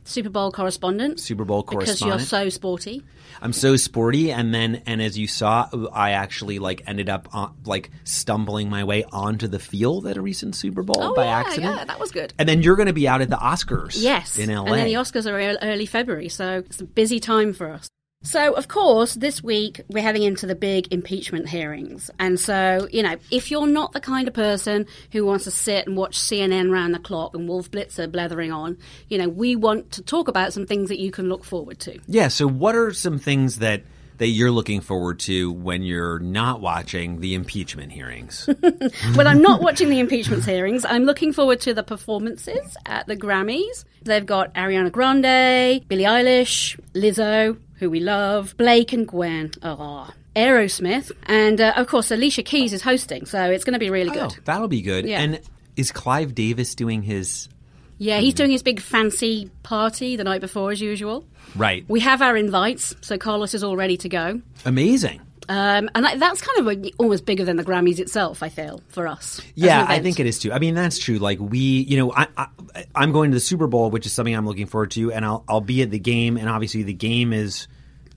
Super 0.03 0.29
Bowl 0.29 0.51
correspondent. 0.51 1.19
Super 1.19 1.45
Bowl 1.45 1.63
correspondent. 1.63 1.99
Because 1.99 2.31
you're 2.31 2.43
so 2.43 2.49
sporty. 2.49 3.03
I'm 3.41 3.53
so 3.53 3.75
sporty, 3.75 4.31
and 4.31 4.53
then 4.53 4.81
and 4.85 5.01
as 5.01 5.17
you 5.17 5.27
saw, 5.27 5.69
I 5.93 6.11
actually 6.11 6.59
like 6.59 6.81
ended 6.87 7.09
up 7.09 7.29
on, 7.33 7.55
like 7.65 7.91
stumbling 8.03 8.69
my 8.69 8.83
way 8.83 9.03
onto 9.11 9.47
the 9.47 9.59
field 9.59 10.07
at 10.07 10.17
a 10.17 10.21
recent 10.21 10.55
Super 10.55 10.83
Bowl 10.83 10.97
Oh, 10.99 11.13
by 11.15 11.25
yeah, 11.25 11.39
accident. 11.39 11.75
yeah, 11.77 11.85
that 11.85 11.99
was 11.99 12.11
good. 12.11 12.33
And 12.39 12.47
then 12.49 12.61
you're 12.61 12.75
going 12.75 12.87
to 12.87 12.93
be 12.93 13.07
out 13.07 13.21
at 13.21 13.29
the 13.29 13.37
Oscars. 13.37 14.01
Yes. 14.01 14.37
in 14.37 14.49
LA. 14.53 14.65
And 14.65 14.73
then 14.75 14.85
the 14.85 14.93
Oscars 14.95 15.25
are 15.31 15.57
early 15.61 15.85
February, 15.85 16.29
so 16.29 16.57
it's 16.65 16.81
a 16.81 16.85
busy 16.85 17.19
time 17.19 17.53
for 17.53 17.71
us. 17.71 17.87
So, 18.23 18.53
of 18.53 18.67
course, 18.67 19.15
this 19.15 19.41
week 19.41 19.81
we're 19.89 20.03
heading 20.03 20.23
into 20.23 20.45
the 20.45 20.53
big 20.55 20.91
impeachment 20.93 21.49
hearings. 21.49 22.11
And 22.19 22.39
so, 22.39 22.87
you 22.91 23.01
know, 23.01 23.15
if 23.31 23.49
you're 23.49 23.65
not 23.65 23.93
the 23.93 23.99
kind 23.99 24.27
of 24.27 24.33
person 24.33 24.85
who 25.11 25.25
wants 25.25 25.45
to 25.45 25.51
sit 25.51 25.87
and 25.87 25.97
watch 25.97 26.19
CNN 26.19 26.71
round 26.71 26.93
the 26.93 26.99
clock 26.99 27.35
and 27.35 27.49
Wolf 27.49 27.71
Blitzer 27.71 28.11
blethering 28.11 28.51
on, 28.51 28.77
you 29.09 29.17
know, 29.17 29.27
we 29.27 29.55
want 29.55 29.91
to 29.93 30.03
talk 30.03 30.27
about 30.27 30.53
some 30.53 30.67
things 30.67 30.89
that 30.89 30.99
you 30.99 31.11
can 31.11 31.29
look 31.29 31.43
forward 31.43 31.79
to. 31.79 31.99
Yeah. 32.07 32.27
So, 32.27 32.47
what 32.47 32.75
are 32.75 32.93
some 32.93 33.17
things 33.17 33.57
that 33.57 33.81
that 34.17 34.27
you're 34.27 34.51
looking 34.51 34.81
forward 34.81 35.17
to 35.17 35.51
when 35.51 35.81
you're 35.81 36.19
not 36.19 36.61
watching 36.61 37.21
the 37.21 37.33
impeachment 37.33 37.91
hearings? 37.91 38.47
when 39.15 39.25
I'm 39.25 39.41
not 39.41 39.63
watching 39.63 39.89
the 39.89 39.99
impeachment 39.99 40.45
hearings, 40.45 40.85
I'm 40.85 41.05
looking 41.05 41.33
forward 41.33 41.59
to 41.61 41.73
the 41.73 41.81
performances 41.81 42.77
at 42.85 43.07
the 43.07 43.17
Grammys. 43.17 43.83
They've 44.03 44.25
got 44.25 44.53
Ariana 44.53 44.91
Grande, 44.91 45.87
Billie 45.87 46.03
Eilish, 46.03 46.79
Lizzo, 46.93 47.57
who 47.81 47.89
we 47.89 47.99
love, 47.99 48.55
Blake 48.55 48.93
and 48.93 49.05
Gwen. 49.05 49.51
Oh. 49.61 50.09
Aerosmith, 50.33 51.11
and 51.25 51.59
uh, 51.59 51.73
of 51.75 51.87
course 51.87 52.09
Alicia 52.09 52.43
Keys 52.43 52.71
is 52.71 52.81
hosting, 52.81 53.25
so 53.25 53.51
it's 53.51 53.65
going 53.65 53.73
to 53.73 53.79
be 53.79 53.89
really 53.89 54.11
good. 54.11 54.31
Oh, 54.31 54.41
that'll 54.45 54.69
be 54.69 54.81
good. 54.81 55.05
Yeah. 55.05 55.19
And 55.19 55.41
is 55.75 55.91
Clive 55.91 56.33
Davis 56.33 56.73
doing 56.73 57.01
his 57.01 57.49
Yeah, 57.97 58.19
he's 58.19 58.33
doing 58.33 58.49
his 58.49 58.63
big 58.63 58.79
fancy 58.79 59.51
party 59.63 60.15
the 60.15 60.23
night 60.23 60.39
before, 60.39 60.71
as 60.71 60.79
usual. 60.79 61.25
right? 61.53 61.83
We 61.89 61.99
have 61.99 62.21
our 62.21 62.37
invites, 62.37 62.95
so 63.01 63.17
Carlos 63.17 63.53
is 63.53 63.61
all 63.61 63.75
ready 63.75 63.97
to 63.97 64.07
go. 64.07 64.41
Amazing. 64.63 65.19
Um, 65.49 65.89
and 65.95 66.05
that, 66.05 66.17
that's 66.17 66.41
kind 66.41 66.65
of 66.65 66.85
a, 66.85 66.91
almost 66.97 67.25
bigger 67.25 67.43
than 67.43 67.57
the 67.57 67.65
Grammys 67.65 67.99
itself, 67.99 68.41
I 68.41 68.47
feel, 68.47 68.81
for 68.87 69.09
us. 69.09 69.41
Yeah, 69.55 69.85
I 69.85 69.99
think 69.99 70.21
it 70.21 70.27
is 70.27 70.39
too. 70.39 70.53
I 70.53 70.59
mean, 70.59 70.75
that's 70.75 70.97
true. 70.97 71.17
Like 71.17 71.39
we, 71.41 71.59
you 71.59 71.97
know, 71.97 72.13
I, 72.13 72.27
I 72.37 72.47
I'm 72.95 73.11
going 73.11 73.31
to 73.31 73.35
the 73.35 73.41
Super 73.41 73.67
Bowl, 73.67 73.89
which 73.91 74.05
is 74.05 74.13
something 74.13 74.33
I'm 74.33 74.47
looking 74.47 74.67
forward 74.67 74.91
to, 74.91 75.11
and 75.11 75.25
I'll 75.25 75.43
I'll 75.49 75.59
be 75.59 75.81
at 75.81 75.91
the 75.91 75.99
game, 75.99 76.37
and 76.37 76.47
obviously 76.47 76.83
the 76.83 76.93
game 76.93 77.33
is 77.33 77.67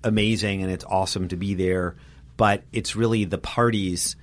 amazing 0.04 0.62
and 0.62 0.70
it's 0.70 0.84
awesome 0.84 1.28
to 1.28 1.36
be 1.36 1.54
there, 1.54 1.96
but 2.36 2.62
it's 2.72 2.94
really 2.94 3.24
the 3.24 3.38
parties 3.38 4.16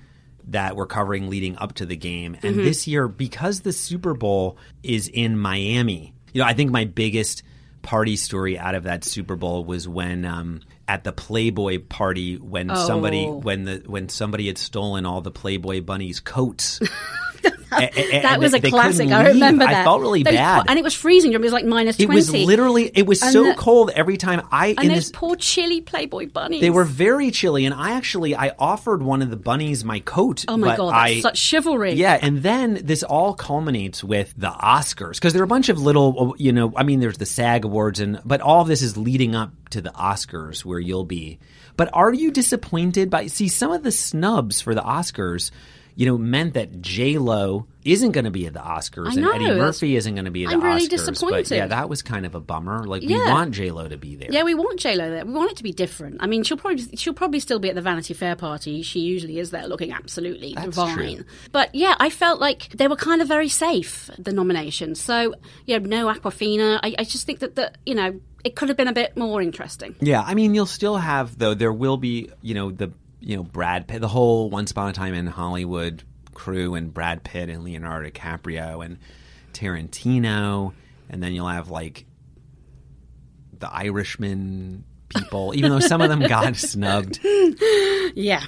that 0.48 0.74
we're 0.76 0.86
covering 0.86 1.28
leading 1.30 1.56
up 1.58 1.74
to 1.74 1.86
the 1.86 1.96
game. 1.96 2.34
And 2.42 2.56
Mm-hmm. 2.56 2.64
this 2.64 2.86
year, 2.86 3.06
because 3.08 3.60
the 3.60 3.72
Super 3.72 4.14
Bowl 4.14 4.56
is 4.82 5.08
in 5.08 5.38
Miami, 5.38 6.14
you 6.32 6.40
know, 6.40 6.46
I 6.48 6.54
think 6.54 6.70
my 6.70 6.84
biggest 6.84 7.42
party 7.82 8.16
story 8.16 8.58
out 8.58 8.74
of 8.74 8.84
that 8.84 9.04
Super 9.04 9.36
Bowl 9.36 9.64
was 9.64 9.86
when 9.88 10.24
um, 10.24 10.60
at 10.88 11.04
the 11.04 11.12
Playboy 11.12 11.80
party 11.88 12.36
when 12.36 12.74
somebody 12.76 13.24
Oh. 13.26 13.38
when 13.38 13.64
the 13.64 13.82
when 13.86 14.08
somebody 14.08 14.46
had 14.46 14.56
stolen 14.58 15.04
all 15.06 15.20
the 15.20 15.30
Playboy 15.32 15.80
bunnies 15.82 16.20
coats. 16.20 16.80
A- 17.96 18.18
a- 18.18 18.22
That 18.22 18.40
was 18.40 18.54
a 18.54 18.60
classic. 18.60 19.10
I 19.10 19.28
remember 19.28 19.64
that. 19.64 19.74
I 19.74 19.84
felt 19.84 20.00
really 20.00 20.22
Those 20.22 20.34
bad. 20.34 20.66
and 20.68 20.78
it 20.78 20.82
was 20.82 20.94
freezing. 20.94 21.32
It 21.32 21.40
was 21.40 21.52
like 21.52 21.64
minus 21.64 21.98
it 21.98 22.08
was 22.08 22.30
literally 22.32 22.90
it 22.94 23.06
was 23.06 23.22
And 23.22 23.32
so 23.32 23.44
the- 23.44 23.54
cold 23.54 23.90
every 23.94 24.16
time 24.16 24.46
I 24.50 24.68
and 24.68 24.80
in 24.80 24.88
those 24.88 24.96
this 24.96 25.10
poor 25.12 25.36
chilly 25.36 25.80
Playboy 25.80 26.28
bunnies. 26.30 26.60
they 26.60 26.70
were 26.70 26.84
very 26.84 27.30
chilly 27.30 27.64
and 27.66 27.74
I 27.74 27.92
actually 27.92 28.34
I 28.36 28.54
offered 28.58 29.02
one 29.02 29.22
of 29.22 29.30
the 29.30 29.36
bunnies 29.36 29.84
my 29.84 30.00
coat. 30.00 30.44
Oh 30.48 30.56
my 30.56 30.68
but 30.68 30.76
god, 30.76 30.90
that's 30.92 31.16
I, 31.16 31.20
such 31.20 31.38
chivalry. 31.38 31.92
Yeah, 31.94 32.18
and 32.20 32.42
then 32.42 32.80
this 32.84 33.02
all 33.02 33.34
culminates 33.34 34.02
with 34.04 34.32
the 34.36 34.50
Oscars 34.50 35.14
because 35.14 35.32
there 35.32 35.42
are 35.42 35.44
a 35.44 35.48
bunch 35.48 35.68
of 35.68 35.80
little, 35.80 36.32
uh, 36.32 36.34
you 36.38 36.52
know, 36.52 36.72
I 36.76 36.82
mean, 36.82 37.00
there's 37.00 37.18
the 37.18 37.26
SAG 37.26 37.64
Awards, 37.64 38.00
and 38.00 38.20
but 38.24 38.40
all 38.40 38.62
of 38.62 38.68
this 38.68 38.82
is 38.82 38.96
leading 38.96 39.34
up 39.34 39.52
to 39.70 39.80
the 39.80 39.90
Oscars 39.90 40.64
where 40.64 40.78
you'll 40.78 41.04
be. 41.04 41.38
But 41.76 41.90
are 41.92 42.12
you 42.12 42.30
disappointed 42.30 43.08
by? 43.10 43.26
See, 43.28 43.48
some 43.48 43.72
of 43.72 43.82
the 43.82 43.92
snubs 43.92 44.60
for 44.60 44.74
the 44.74 44.82
Oscars, 44.82 45.50
you 45.94 46.06
know, 46.06 46.18
meant 46.18 46.54
that 46.54 46.80
J 46.80 47.18
Lo 47.18 47.66
isn't 47.84 48.12
going 48.12 48.24
to 48.24 48.30
be 48.30 48.46
at 48.46 48.52
the 48.52 48.60
Oscars, 48.60 49.08
I 49.08 49.14
and 49.14 49.24
Eddie 49.24 49.58
Murphy 49.58 49.96
isn't 49.96 50.14
going 50.14 50.24
to 50.24 50.30
be 50.30 50.44
at 50.44 50.52
I'm 50.52 50.60
the 50.60 50.66
really 50.66 50.88
Oscars. 50.88 51.28
But 51.28 51.50
yeah, 51.50 51.66
that 51.66 51.88
was 51.88 52.02
kind 52.02 52.24
of 52.24 52.34
a 52.34 52.40
bummer. 52.40 52.84
Like 52.86 53.02
we 53.02 53.16
want 53.16 53.52
J 53.54 53.70
Lo 53.70 53.88
to 53.88 53.96
be 53.96 54.16
there. 54.16 54.28
Yeah, 54.30 54.44
we 54.44 54.54
want 54.54 54.78
J 54.78 54.94
Lo 54.94 55.10
there. 55.10 55.24
We 55.24 55.32
want 55.32 55.50
it 55.50 55.56
to 55.58 55.62
be 55.62 55.72
different. 55.72 56.18
I 56.20 56.26
mean, 56.26 56.42
she'll 56.44 56.56
probably 56.56 56.96
she'll 56.96 57.14
probably 57.14 57.40
still 57.40 57.58
be 57.58 57.68
at 57.68 57.74
the 57.74 57.82
Vanity 57.82 58.14
Fair 58.14 58.36
party. 58.36 58.82
She 58.82 59.00
usually 59.00 59.38
is 59.38 59.50
there, 59.50 59.66
looking 59.66 59.92
absolutely 59.92 60.54
That's 60.54 60.66
divine. 60.66 60.96
true. 60.96 61.24
But 61.50 61.74
yeah, 61.74 61.94
I 61.98 62.10
felt 62.10 62.40
like 62.40 62.68
they 62.70 62.88
were 62.88 62.96
kind 62.96 63.20
of 63.20 63.28
very 63.28 63.48
safe 63.48 64.10
the 64.18 64.32
nominations. 64.32 65.00
So 65.00 65.34
you 65.66 65.78
know, 65.78 65.86
no 65.86 66.12
Awkwafina. 66.12 66.80
I, 66.82 66.94
I 66.98 67.04
just 67.04 67.26
think 67.26 67.40
that 67.40 67.56
the 67.56 67.72
you 67.84 67.94
know 67.94 68.20
it 68.44 68.56
could 68.56 68.68
have 68.68 68.76
been 68.76 68.88
a 68.88 68.92
bit 68.92 69.16
more 69.16 69.40
interesting. 69.40 69.94
Yeah, 70.00 70.22
I 70.22 70.34
mean, 70.34 70.54
you'll 70.54 70.66
still 70.66 70.96
have 70.96 71.38
though. 71.38 71.54
There 71.54 71.72
will 71.72 71.96
be, 71.96 72.30
you 72.40 72.54
know, 72.54 72.70
the 72.70 72.92
you 73.22 73.36
know 73.36 73.42
Brad 73.42 73.86
Pitt, 73.88 74.00
the 74.00 74.08
whole 74.08 74.50
Once 74.50 74.70
Upon 74.70 74.90
a 74.90 74.92
Time 74.92 75.14
in 75.14 75.26
Hollywood 75.26 76.02
crew, 76.34 76.74
and 76.74 76.92
Brad 76.92 77.24
Pitt 77.24 77.48
and 77.48 77.64
Leonardo 77.64 78.10
DiCaprio 78.10 78.84
and 78.84 78.98
Tarantino, 79.52 80.72
and 81.08 81.22
then 81.22 81.32
you'll 81.32 81.48
have 81.48 81.70
like 81.70 82.06
the 83.58 83.72
Irishman 83.72 84.84
people, 85.08 85.52
even 85.54 85.70
though 85.70 85.80
some 85.80 86.00
of 86.00 86.08
them 86.08 86.20
got 86.20 86.56
snubbed. 86.56 87.20
Yeah. 88.14 88.42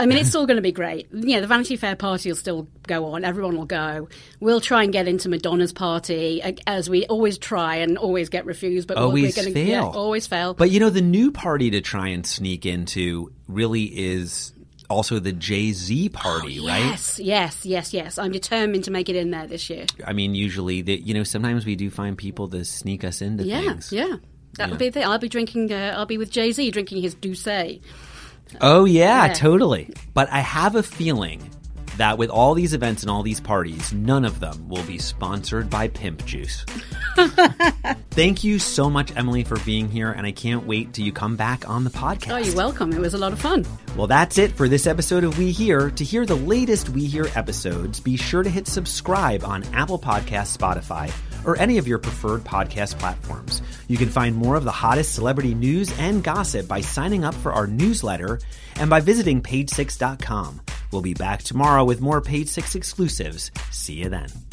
I 0.00 0.06
mean, 0.06 0.18
it's 0.18 0.28
still 0.30 0.46
going 0.46 0.56
to 0.56 0.62
be 0.62 0.72
great. 0.72 1.08
Yeah, 1.12 1.40
the 1.40 1.46
Vanity 1.46 1.76
Fair 1.76 1.94
party 1.96 2.30
will 2.30 2.36
still 2.36 2.66
go 2.86 3.06
on. 3.12 3.24
Everyone 3.24 3.56
will 3.56 3.66
go. 3.66 4.08
We'll 4.40 4.60
try 4.60 4.82
and 4.84 4.92
get 4.92 5.06
into 5.06 5.28
Madonna's 5.28 5.72
party, 5.72 6.42
as 6.66 6.88
we 6.88 7.06
always 7.06 7.38
try 7.38 7.76
and 7.76 7.98
always 7.98 8.28
get 8.28 8.46
refused. 8.46 8.88
But 8.88 8.96
Always 8.96 9.36
we're 9.36 9.42
going 9.44 9.54
fail. 9.54 9.66
Yeah, 9.68 9.82
always 9.82 10.26
fail. 10.26 10.54
But 10.54 10.70
you 10.70 10.80
know, 10.80 10.90
the 10.90 11.02
new 11.02 11.30
party 11.30 11.70
to 11.70 11.80
try 11.80 12.08
and 12.08 12.26
sneak 12.26 12.66
into 12.66 13.32
really 13.46 13.84
is 13.84 14.52
also 14.88 15.20
the 15.20 15.32
Jay 15.32 15.70
Z 15.72 16.08
party, 16.08 16.58
right? 16.58 16.78
Yes, 16.80 17.20
yes, 17.20 17.64
yes, 17.66 17.92
yes. 17.94 18.18
I'm 18.18 18.32
determined 18.32 18.84
to 18.84 18.90
make 18.90 19.08
it 19.08 19.14
in 19.16 19.30
there 19.30 19.46
this 19.46 19.70
year. 19.70 19.86
I 20.04 20.12
mean, 20.14 20.34
usually, 20.34 20.82
the, 20.82 20.96
you 20.96 21.14
know, 21.14 21.22
sometimes 21.22 21.64
we 21.64 21.76
do 21.76 21.90
find 21.90 22.18
people 22.18 22.48
to 22.48 22.64
sneak 22.64 23.04
us 23.04 23.22
into 23.22 23.44
Yeah, 23.44 23.60
things. 23.60 23.92
yeah. 23.92 24.16
That 24.54 24.68
would 24.70 24.80
be 24.80 24.86
the 24.88 24.92
thing. 25.00 25.04
I'll 25.04 25.18
be 25.18 25.28
drinking. 25.28 25.72
Uh, 25.72 25.94
I'll 25.96 26.06
be 26.06 26.18
with 26.18 26.30
Jay 26.32 26.50
Z 26.50 26.70
drinking 26.72 27.02
his 27.02 27.14
D'Ussé. 27.14 27.80
Oh 28.60 28.84
yeah, 28.84 29.26
Yeah. 29.26 29.32
totally. 29.32 29.90
But 30.14 30.30
I 30.32 30.40
have 30.40 30.74
a 30.76 30.82
feeling 30.82 31.48
that 31.96 32.16
with 32.18 32.30
all 32.30 32.54
these 32.54 32.72
events 32.72 33.02
and 33.02 33.10
all 33.10 33.22
these 33.22 33.40
parties, 33.40 33.92
none 33.92 34.24
of 34.24 34.40
them 34.40 34.68
will 34.68 34.82
be 34.84 34.96
sponsored 34.98 35.68
by 35.68 35.88
Pimp 35.88 36.24
Juice. 36.24 36.64
Thank 38.10 38.42
you 38.44 38.58
so 38.58 38.88
much, 38.88 39.14
Emily, 39.16 39.44
for 39.44 39.58
being 39.60 39.88
here, 39.90 40.10
and 40.10 40.26
I 40.26 40.32
can't 40.32 40.66
wait 40.66 40.92
till 40.94 41.04
you 41.04 41.12
come 41.12 41.36
back 41.36 41.68
on 41.68 41.84
the 41.84 41.90
podcast. 41.90 42.32
Oh, 42.32 42.36
you're 42.38 42.56
welcome. 42.56 42.92
It 42.92 43.00
was 43.00 43.14
a 43.14 43.18
lot 43.18 43.32
of 43.32 43.40
fun. 43.40 43.66
Well, 43.96 44.06
that's 44.06 44.38
it 44.38 44.52
for 44.52 44.68
this 44.68 44.86
episode 44.86 45.24
of 45.24 45.36
We 45.38 45.50
Hear. 45.50 45.90
To 45.90 46.04
hear 46.04 46.24
the 46.24 46.36
latest 46.36 46.88
We 46.90 47.04
Hear 47.04 47.26
episodes, 47.34 48.00
be 48.00 48.16
sure 48.16 48.42
to 48.42 48.50
hit 48.50 48.66
subscribe 48.66 49.44
on 49.44 49.64
Apple 49.74 49.98
Podcasts, 49.98 50.56
Spotify, 50.56 51.12
or 51.44 51.56
any 51.58 51.78
of 51.78 51.86
your 51.86 51.98
preferred 51.98 52.44
podcast 52.44 52.98
platforms. 52.98 53.62
You 53.88 53.96
can 53.96 54.08
find 54.08 54.36
more 54.36 54.56
of 54.56 54.64
the 54.64 54.70
hottest 54.70 55.14
celebrity 55.14 55.54
news 55.54 55.96
and 55.98 56.22
gossip 56.22 56.66
by 56.68 56.80
signing 56.80 57.24
up 57.24 57.34
for 57.34 57.52
our 57.52 57.66
newsletter 57.66 58.40
and 58.76 58.90
by 58.90 59.00
visiting 59.00 59.42
page6.com. 59.42 60.60
We'll 60.90 61.02
be 61.02 61.14
back 61.14 61.42
tomorrow 61.42 61.84
with 61.84 62.00
more 62.00 62.20
Page 62.20 62.48
6 62.48 62.74
exclusives. 62.74 63.50
See 63.70 63.94
you 63.94 64.08
then. 64.08 64.49